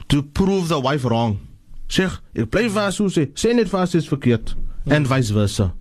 [0.10, 1.48] to prove the wife wrong.
[1.90, 2.20] Ek
[2.52, 4.94] bly vir so sê, sê net vir is verkeerd mm.
[4.94, 5.74] and vice versa.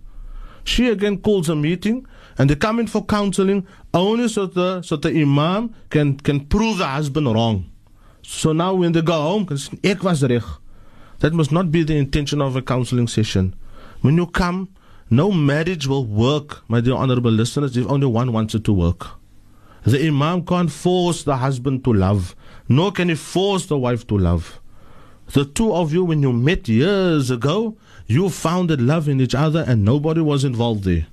[0.63, 2.05] She again calls a meeting
[2.39, 6.79] and they come in for counseling only so the so the imam can can prove
[6.79, 7.69] the husband wrong.
[8.23, 9.47] So now when they go home,
[9.83, 10.43] ek was reg.
[11.19, 13.53] That must not be the intention of a counseling session.
[14.01, 14.69] When you come
[15.11, 19.07] No marriage will work, my dear honorable listeners, if only one wants it to work.
[19.83, 22.35] The Imam can't force the husband to love,
[22.67, 24.61] nor can he force the wife to love.
[25.33, 27.75] The two of you, when you met years ago,
[28.05, 31.07] you founded love in each other and nobody was involved there.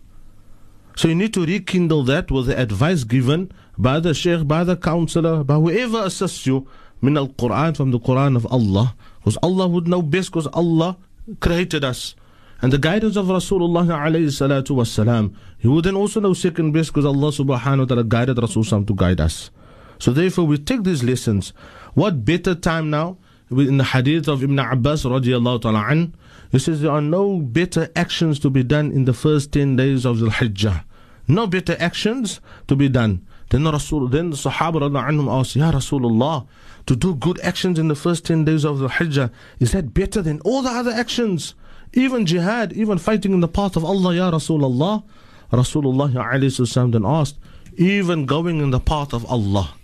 [0.96, 4.76] So you need to rekindle that with the advice given by the sheikh, by the
[4.76, 6.66] counselor, by whoever assists you
[7.02, 8.94] min al Quran from the Quran of Allah.
[9.18, 10.96] Because Allah would know best because Allah
[11.40, 12.14] created us.
[12.62, 17.04] And the guidance of Rasulullah alayhi salatu he would then also know second best because
[17.04, 19.50] Allah subhanahu wa ta'ala guided Rasul to guide us.
[19.98, 21.52] So therefore we take these lessons.
[21.92, 23.18] What better time now?
[23.50, 26.14] In the hadith of Ibn Abbas radiallahu ta'ala an,
[26.50, 30.04] he says there are no better actions to be done in the first 10 days
[30.04, 30.84] of the Hijjah.
[31.28, 33.24] No better actions to be done.
[33.50, 36.46] Then the Rasul, then the Sahaba anhum asked, Ya Rasulullah,
[36.86, 39.30] to do good actions in the first 10 days of the Hijjah,
[39.60, 41.54] is that better than all the other actions?
[41.92, 45.04] Even jihad, even fighting in the path of Allah, Ya Rasulullah.
[45.52, 47.38] Rasulullah then asked,
[47.76, 49.74] even going in the path of Allah,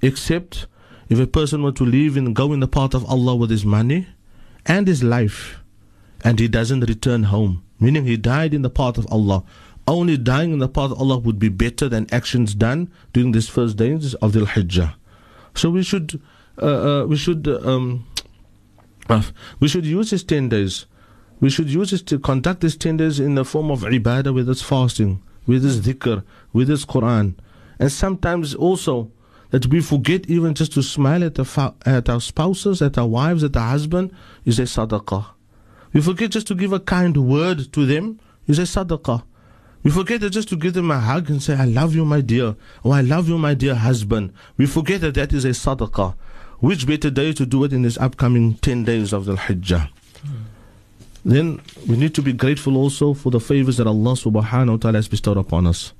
[0.00, 0.66] except
[1.12, 3.66] if a person were to leave and go in the path of Allah with his
[3.66, 4.06] money
[4.64, 5.60] and his life,
[6.24, 9.44] and he doesn't return home, meaning he died in the path of Allah,
[9.86, 13.46] only dying in the path of Allah would be better than actions done during these
[13.46, 14.94] first days of the Hijjah.
[15.54, 16.18] So we should
[16.56, 18.06] uh, uh, we should um,
[19.10, 19.22] uh,
[19.60, 20.86] we should use these ten days.
[21.40, 24.48] We should use this to conduct these ten days in the form of ibadah, with
[24.48, 27.34] its fasting, with its dhikr, with its Quran,
[27.78, 29.10] and sometimes also
[29.52, 33.44] that we forget even just to smile at, the, at our spouses, at our wives,
[33.44, 34.10] at our husband
[34.46, 35.26] is a sadaqah.
[35.92, 39.22] We forget just to give a kind word to them is a sadaqah.
[39.82, 42.56] We forget just to give them a hug and say, I love you, my dear,
[42.82, 44.32] or I love you, my dear husband.
[44.56, 46.14] We forget that that is a sadaqah.
[46.60, 49.90] Which better day to do it in this upcoming 10 days of the Hijjah?
[51.26, 54.98] Then we need to be grateful also for the favors that Allah subhanahu wa ta'ala
[54.98, 55.92] has bestowed upon us.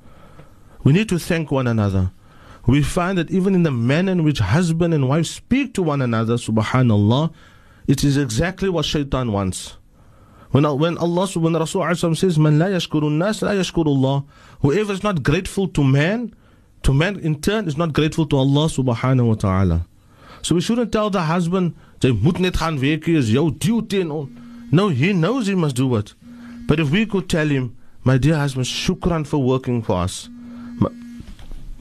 [0.85, 2.13] We need to thank one another.
[2.67, 6.01] We find that even in the manner in which husband and wife speak to one
[6.01, 7.33] another, subhanallah,
[7.89, 9.77] it is exactly what shaitan wants.
[10.53, 14.25] When, when Allah when Rasul says, Man la yashkurun nas, la yashkurullah.
[14.61, 16.35] Whoever is not grateful to man,
[16.83, 19.87] to man in turn is not grateful to Allah subhanahu wa ta'ala.
[20.43, 24.13] So we shouldn't tell the husband, jy moet net gaan werk, is jou duty and
[24.13, 24.29] all.
[24.71, 26.15] No, he knows he must do it.
[26.67, 30.29] But if we could tell him, my dear husband, shukran for working for us.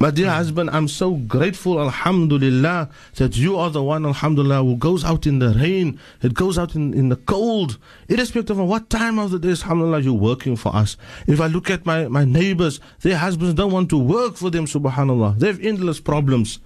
[0.02, 5.06] My, dear husband, I'm so grateful, alhamdulillah, that you are the one, alhamdulillah, who goes
[5.06, 7.78] out in the rain, it goes out in, in the cold,
[8.10, 10.97] irrespective of what time of the day, alhamdulillah, you're working for us.
[11.28, 14.66] If I look at my, my neighbors, their husbands don't want to work for them,
[14.66, 15.38] subhanallah.
[15.38, 16.58] They have endless problems.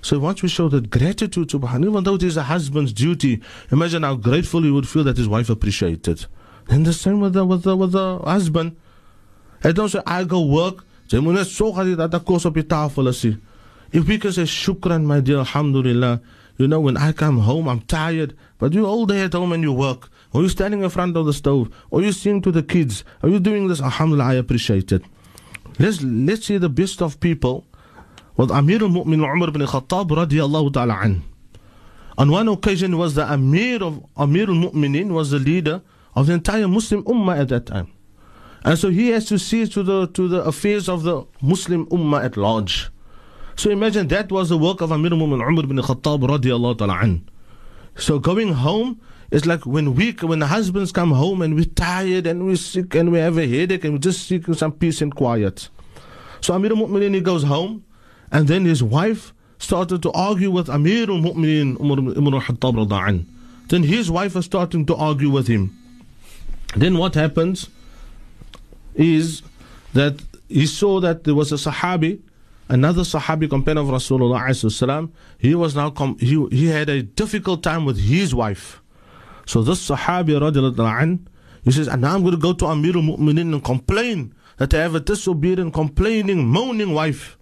[0.00, 4.04] So once we show that gratitude, subhanAllah, even though it is a husband's duty, imagine
[4.04, 6.24] how grateful he would feel that his wife appreciated.
[6.70, 8.74] And the same with the, with the, with the husband.
[9.62, 10.86] And don't say, I go work.
[11.12, 11.24] If
[14.06, 16.20] we can say shukran, my dear, alhamdulillah,
[16.56, 19.62] you know, when I come home, I'm tired, but you all day at home and
[19.62, 22.62] you work, or you're standing in front of the stove, or you're singing to the
[22.62, 25.02] kids, Are you're doing this, alhamdulillah, I appreciate it.
[25.80, 27.66] Let's, let's see the best of people.
[28.36, 31.24] Was Amir al-Mu'min Umar ibn Khattab radiallahu ta'ala an.
[32.18, 35.82] On one occasion was the Amir of Amir al-Mu'minin was the leader
[36.14, 37.88] of the entire Muslim Ummah at that time.
[38.64, 42.24] And so he has to see to the to the affairs of the Muslim Ummah
[42.24, 42.90] at large.
[43.56, 47.28] So imagine that was the work of Amir al-Mu'min Umar ibn Khattab radiallahu ta'ala an.
[47.96, 49.00] So going home
[49.30, 52.94] is like when we when the husbands come home and we're tired and we're sick
[52.94, 55.68] and we have a headache and we just seek some peace and quiet.
[56.40, 57.84] So Amir al-Mu'minin goes home
[58.30, 63.24] and then his wife started to argue with Amir al-Mu'minin Umar ibn al-Khattab
[63.68, 65.76] Then his wife was starting to argue with him.
[66.76, 67.68] Then what happens
[68.94, 69.42] is
[69.92, 72.20] that he saw that there was a Sahabi,
[72.68, 77.84] another Sahabi companion of Rasulullah he was now com- he, he had a difficult time
[77.84, 78.82] with his wife.
[79.46, 81.26] So this Sahabi radiallahu
[81.64, 84.78] he says, and now I'm going to go to Amir al-Mu'minin and complain that I
[84.78, 87.38] have a disobedient, complaining, moaning wife.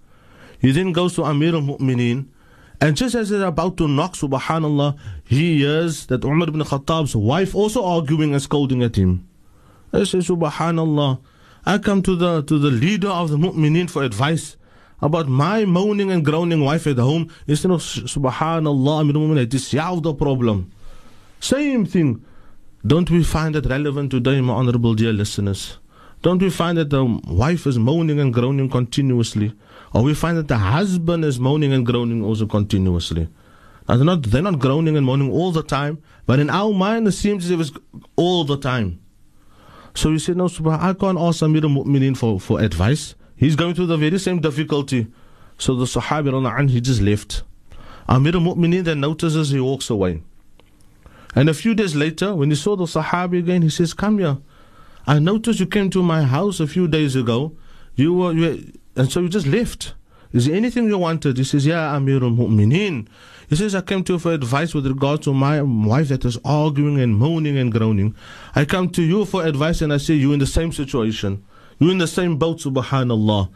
[0.60, 2.28] He then goes to Amir al Mu'mineen.
[2.80, 7.54] And just as they're about to knock, subhanAllah, he hears that Umar ibn Khattab's wife
[7.54, 9.26] also arguing and scolding at him.
[9.92, 11.20] I say, subhanAllah,
[11.66, 14.56] I come to the, to the leader of the mu'mineen for advice
[15.00, 17.30] about my moaning and groaning wife at home.
[17.46, 20.70] Instead of, oh, subhanAllah, Amir al-Mu'mineen, it is the problem.
[21.40, 22.24] Same thing.
[22.86, 25.78] Don't we find it relevant today, my honorable dear listeners?
[26.22, 29.52] Don't we find that the wife is moaning and groaning continuously?
[29.92, 33.28] Or we find that the husband is moaning and groaning also continuously.
[33.88, 37.06] Now they're not, they're not groaning and moaning all the time, but in our mind
[37.08, 37.72] it seems as if it's
[38.16, 39.00] all the time.
[39.98, 43.16] So he said, No, Subhan, I can't ask Amir al Mu'mineen for, for advice.
[43.34, 45.08] He's going through the very same difficulty.
[45.58, 47.42] So the Sahabi, he just left.
[48.08, 50.22] Amir al Mu'mineen then notices he walks away.
[51.34, 54.38] And a few days later, when he saw the Sahabi again, he says, Come here.
[55.04, 57.56] I noticed you came to my house a few days ago.
[57.96, 58.58] You were, you were
[58.94, 59.94] and so you just left.
[60.32, 61.38] Is there anything you wanted?
[61.38, 63.08] He says, Yeah, Amir al Mu'mineen.
[63.48, 66.38] He says, I came to you for advice with regard to my wife that is
[66.44, 68.14] arguing and moaning and groaning.
[68.54, 71.42] I come to you for advice and I say, You in the same situation.
[71.78, 73.48] You're in the same boat, subhanallah.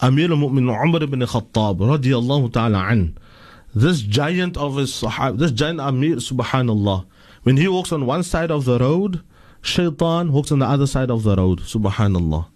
[0.00, 3.18] Amir al Mu'mineen Umar ibn Khattab, radiallahu ta'ala an.
[3.74, 7.06] This giant of his sahab, this giant Amir, subhanallah.
[7.42, 9.22] When he walks on one side of the road,
[9.62, 12.46] shaitan walks on the other side of the road, subhanallah.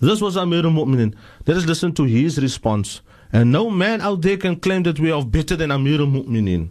[0.00, 1.14] This was Amir al-Mu'minin.
[1.46, 3.00] Let us listen to his response.
[3.32, 6.70] And no man out there can claim that we are better than Amir al-Mu'minin.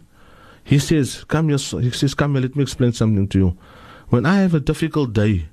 [0.64, 3.58] He says, come here, he says, come here, let me explain something to you.
[4.08, 5.48] When I have a difficult day,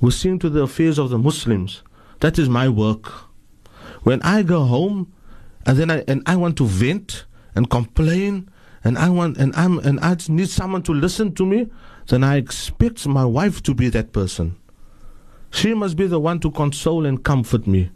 [0.00, 1.82] we seeing to the affairs of the Muslims.
[2.20, 3.12] That is my work.
[4.02, 5.12] When I go home
[5.66, 8.48] and then I and I want to vent and complain
[8.82, 11.68] and I want and I'm and I need someone to listen to me,
[12.08, 14.56] then I expect my wife to be that person.
[15.50, 17.90] She must be the one to console and comfort me.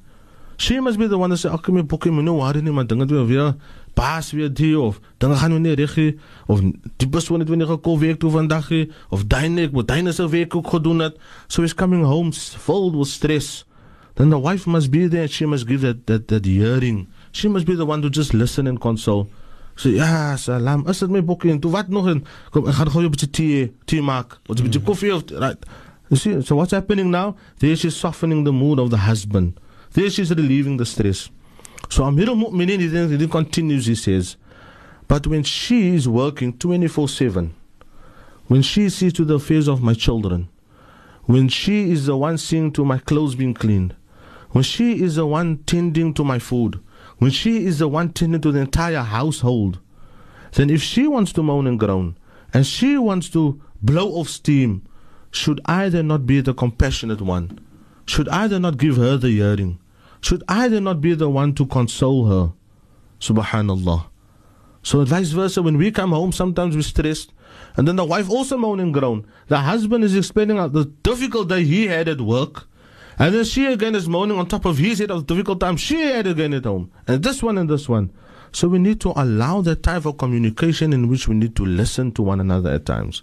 [0.62, 2.86] She must be the one to say, "Ag my boekie moet nou worry nie, maar
[2.86, 3.54] dinge doen weer
[3.94, 6.60] paas weer die of dinge gaan nie reg nie of
[6.96, 10.12] die persoon het weer nie gekom werk toe vandag nie of dyne ek moet dyne
[10.12, 11.16] se werk ook gedoen het.
[11.48, 13.64] So he's coming home filled with stress.
[14.14, 17.08] Then the wife must be there and she must give that that that hearing.
[17.32, 19.26] She must be the one to just listen and console.
[19.74, 20.86] So ja, salam.
[20.86, 23.30] Is dit my boekie en toe wat nog en kom ek gaan gou 'n bietjie
[23.30, 24.38] tee, tee maak.
[24.46, 25.66] Wat 'n bietjie koffie of right.
[26.08, 27.34] You see, so what's happening now?
[27.58, 29.58] There she's softening the mood of the husband.
[29.94, 31.28] There is relieving the stress.
[31.90, 34.36] So Amir al-Mu'minin, he then, he then continues, he says,
[35.06, 37.50] but when she is working 24-7,
[38.46, 40.48] when she sees to the affairs of my children,
[41.24, 43.94] when she is the one seeing to my clothes being cleaned,
[44.50, 46.80] when she is the one tending to my food,
[47.18, 49.78] when she is the one tending to the entire household,
[50.52, 52.16] then if she wants to moan and groan,
[52.54, 54.82] and she wants to blow off steam,
[55.30, 57.60] should I then not be the compassionate one?
[58.06, 59.78] Should I then not give her the hearing?
[60.22, 62.52] Should I then not be the one to console her?
[63.20, 64.06] Subhanallah.
[64.82, 67.32] So vice versa, when we come home, sometimes we're stressed,
[67.76, 69.26] and then the wife also moan and groan.
[69.48, 72.68] The husband is explaining the difficult day he had at work,
[73.18, 75.76] and then she again is moaning on top of his head of the difficult time
[75.76, 78.12] she had again at home, and this one and this one.
[78.52, 82.12] So we need to allow that type of communication in which we need to listen
[82.12, 83.22] to one another at times.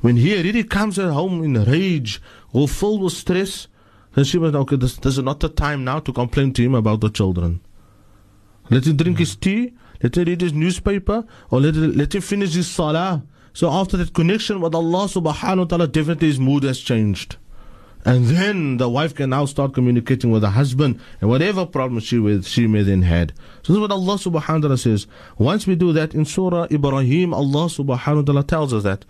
[0.00, 2.20] When he really comes at home in rage
[2.52, 3.66] or full with stress,
[4.18, 6.74] then she must okay, this, this is not the time now to complain to him
[6.74, 7.60] about the children.
[8.68, 12.20] Let him drink his tea, let him read his newspaper, or let, him- let him
[12.20, 13.22] finish his salah.
[13.52, 17.36] So after that connection with Allah subhanahu wa ta'ala, definitely his mood has changed.
[18.04, 22.18] And then the wife can now start communicating with the husband and whatever problem she
[22.18, 23.32] with she may then had.
[23.62, 25.06] So this is what Allah subhanahu wa ta'ala says.
[25.36, 29.04] Once we do that in Surah Ibrahim, Allah subhanahu wa ta'ala tells us that.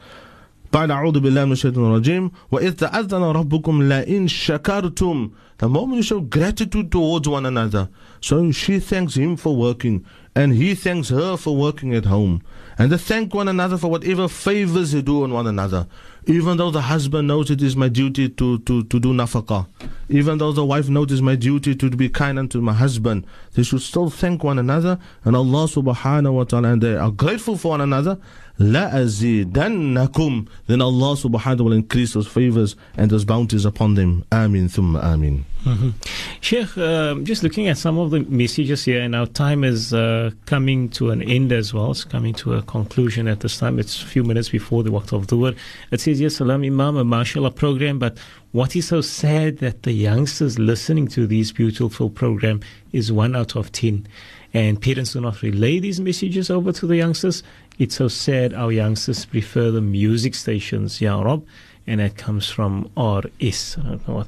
[0.74, 6.20] بعد أعوذ بالله من الشيطان الرجيم وإذ تأذن ربكم لئن شكرتم The moment you show
[6.20, 7.90] gratitude towards one another
[8.22, 10.04] So she thanks him for working
[10.36, 12.42] And he thanks her for working at home
[12.80, 15.86] And they thank one another for whatever favors they do on one another
[16.26, 19.68] Even though the husband knows it is my duty to, to, to do nafaqah
[20.10, 23.26] Even though the wife knows it is my duty to be kind unto my husband
[23.54, 27.58] They should still thank one another And Allah subhanahu wa ta'ala And they are grateful
[27.58, 28.18] for one another
[28.59, 30.49] La azidannakum.
[30.67, 34.25] Then Allah subhanahu wa ta'ala will increase those favors and those bounties upon them.
[34.33, 35.45] Amin thumma amin.
[35.65, 35.91] Mm-hmm.
[36.41, 40.31] Sheikh, uh, just looking at some of the messages here, and our time is uh,
[40.47, 41.91] coming to an end as well.
[41.91, 43.79] It's coming to a conclusion at this time.
[43.79, 45.57] It's a few minutes before the waqt of word.
[45.91, 48.19] It says, Yes, Salam Imam, a mashallah program, but
[48.53, 52.61] what is so sad that the youngsters listening to this beautiful program
[52.93, 54.07] is one out of ten.
[54.55, 57.43] And parents do not relay these messages over to the youngsters.
[57.80, 61.44] It's so sad our youngsters prefer the music stations, Ya Rob,
[61.88, 63.78] and that comes from RS.
[63.80, 64.28] I don't know what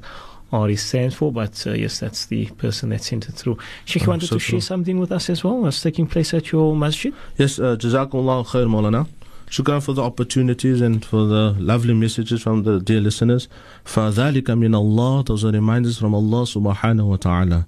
[0.70, 3.58] RS stands for, but uh, yes, that's the person that sent it through.
[3.84, 4.60] Sheikh, you Oh, wanted so to share true.
[4.60, 5.62] something with us as well?
[5.62, 7.14] That's taking place at your masjid?
[7.36, 9.06] Yes, uh, Jazakumullah khair Maulana.
[9.48, 13.46] Shukran for the opportunities and for the lovely messages from the dear listeners.
[13.84, 17.66] فَذَلِكَ مِنَ Allah Those are reminders from Allah subhanahu wa ta'ala.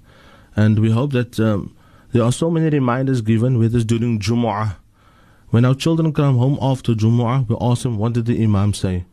[0.57, 1.73] And we hope that um,
[2.11, 4.75] there are so many reminders given, whether it's during Jumu'ah.
[5.54, 9.04] when our children come home after Jumu'ah, we ask them, what did the Imam say?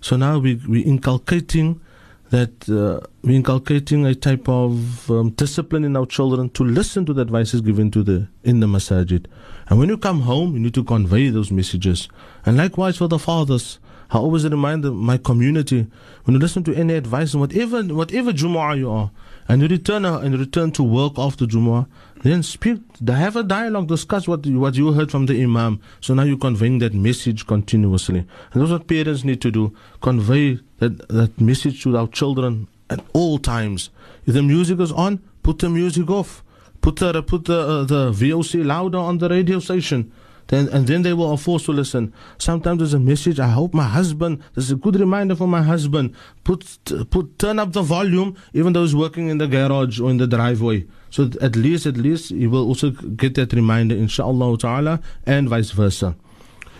[0.00, 1.82] So now we, we're inculcating
[2.30, 7.12] that uh, we're inculcating a type of um, discipline in our children to listen to
[7.12, 9.26] the advices given to the in the masajid.
[9.68, 12.08] And when you come home, you need to convey those messages.
[12.46, 13.78] And likewise for the fathers,
[14.10, 15.86] I always remind my community
[16.24, 19.10] when you listen to any advice, whatever whatever Jumu'ah you are,
[19.46, 21.86] and you return uh, and return to work after Jumu'ah,
[22.22, 25.80] then speak, have a dialogue, discuss what what you heard from the Imam.
[26.00, 28.20] So now you're conveying that message continuously,
[28.52, 33.04] and that's what parents need to do: convey that that message to our children at
[33.12, 33.90] all times.
[34.26, 36.44] If the music is on, put the music off.
[36.80, 40.12] Put the put the uh, the VOC louder on the radio station.
[40.48, 42.12] Then, and then they were forced to listen.
[42.36, 43.38] Sometimes there's a message.
[43.40, 44.42] I hope my husband.
[44.54, 46.14] There's a good reminder for my husband.
[46.44, 46.78] Put
[47.10, 50.26] put turn up the volume, even though he's working in the garage or in the
[50.26, 50.84] driveway.
[51.12, 55.70] So at least at least you will also get that reminder, inshallah ta'ala, and vice
[55.70, 56.16] versa.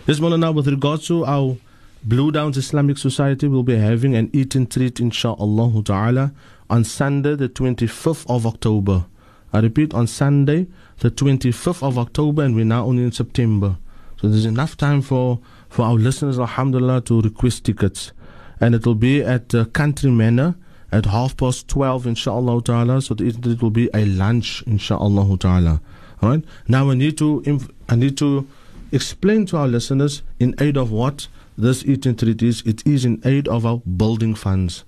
[0.07, 1.55] Yes, Molana, with regards to our
[2.03, 6.33] Blue Downs Islamic Society, we'll be having an eat and treat, inshallah ta'ala,
[6.67, 9.05] on Sunday, the 25th of October.
[9.53, 10.65] I repeat, on Sunday,
[10.97, 13.77] the 25th of October, and we're now only in September.
[14.19, 18.11] So there's enough time for, for our listeners, alhamdulillah, to request tickets.
[18.59, 20.55] And it will be at uh, Country Manor
[20.93, 23.01] at half past 12, inshallah ta'ala.
[23.01, 25.81] So it, it will be a lunch, inshallah ta'ala.
[26.21, 26.43] All right.
[26.67, 27.43] Now I need to,
[27.89, 28.47] I need to
[28.91, 31.27] explain to our listeners in aid of what
[31.57, 32.61] this eating treat is.
[32.65, 34.83] It is in aid of our building funds.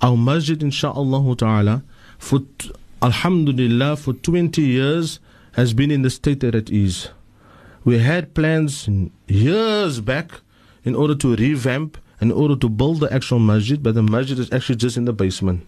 [0.00, 1.82] Our masjid, inshallah ta'ala,
[2.18, 2.40] for
[3.02, 5.18] Alhamdulillah, for 20 years
[5.52, 7.08] has been in the state that it is.
[7.84, 8.88] We had plans
[9.26, 10.40] years back
[10.84, 14.52] in order to revamp, in order to build the actual masjid, but the masjid is
[14.52, 15.66] actually just in the basement.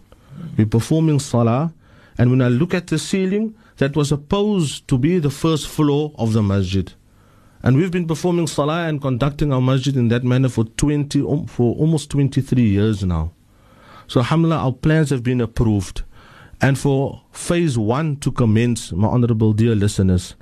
[0.57, 1.73] We're performing salah,
[2.17, 6.13] and when I look at the ceiling, that was supposed to be the first floor
[6.17, 6.91] of the masjid.
[7.63, 11.75] And we've been performing salah and conducting our masjid in that manner for 20, for
[11.75, 13.31] almost 23 years now.
[14.07, 16.03] So, alhamdulillah, our plans have been approved
[16.61, 20.35] and for phase one to commence, my honorable dear listeners,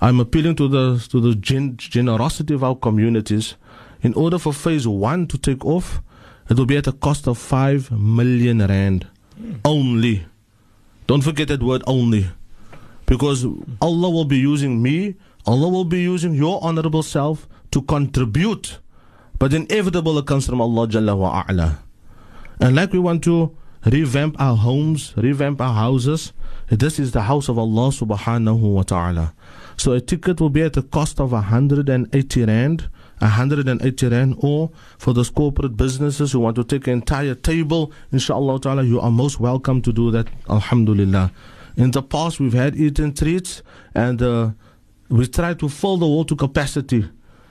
[0.00, 3.54] I'm appealing to the to the gen- generosity of our communities.
[4.02, 6.00] In order for phase one to take off,
[6.48, 9.06] it will be at a cost of five million rand
[9.64, 10.24] only.
[11.06, 12.28] Don't forget that word only,
[13.06, 13.44] because
[13.80, 15.16] Allah will be using me.
[15.46, 18.78] Allah will be using your honorable self to contribute,
[19.38, 21.78] but inevitable it comes from Allah Jalla wa A'la.
[22.60, 26.32] And like we want to revamp our homes, revamp our houses.
[26.68, 29.32] This is the house of Allah subhanahu wa ta'ala.
[29.76, 32.90] So a ticket will be at a cost of 180 rand,
[33.20, 38.60] 180 rand, or for those corporate businesses who want to take an entire table, inshallah
[38.60, 41.32] ta'ala, you are most welcome to do that, alhamdulillah.
[41.76, 43.62] In the past, we've had eating treats,
[43.94, 44.50] and uh,
[45.08, 47.08] we try to fill the wall to capacity.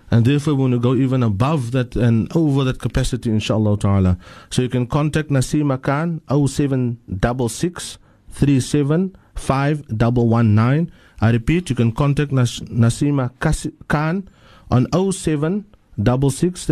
[0.10, 4.18] And therefore we want to go even above that and over that capacity inshallah ta'ala.
[4.50, 7.98] So you can contact Nasima Khan 0766
[8.30, 9.84] 375
[11.20, 13.32] I repeat you can contact Nas- Nasima
[13.88, 14.30] Khan
[14.72, 16.70] on 0766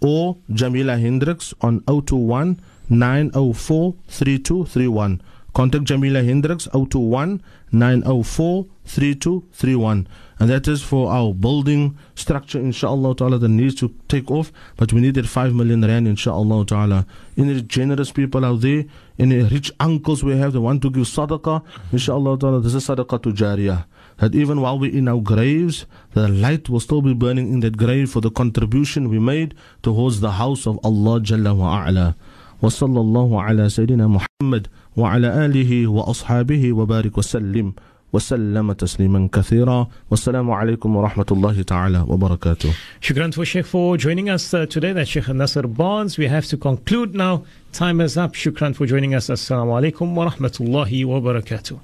[0.00, 5.20] or Jamila Hendricks on 021 904 3231
[5.54, 7.40] contact Jamila Hendricks 021
[7.72, 10.06] 904 3231
[10.40, 12.58] and that is for our building structure.
[12.58, 17.06] Inshallah ta'ala that needs to take off but we needed 5 million rand inshallah ta'ala.
[17.38, 18.84] Any generous people out there
[19.18, 23.22] any rich uncles we have that want to give sadaqah inshallah ta'ala this is sadaqah
[23.22, 23.84] to jariyah
[24.17, 27.77] that even while we're in our graves the light will still be burning in that
[27.77, 32.15] grave for the contribution we made towards the house of Allah Jalla wa A'la
[32.61, 37.73] وصلى الله على سيدنا محمد وعلى آله وأصحابه وبارك وسلم
[38.13, 44.53] وسلم تسليما كثيرا والسلام عليكم ورحمة الله تعالى وبركاته Shukran to Sheikh for joining us
[44.53, 44.91] uh, today.
[44.93, 46.17] That's Sheikh Nasser Barnes.
[46.17, 47.43] We have to conclude now.
[47.71, 48.33] Time is up.
[48.33, 49.29] Shukran for joining us.
[49.29, 51.79] Assalamu alaikum wa rahmatullahi wa barakatuh.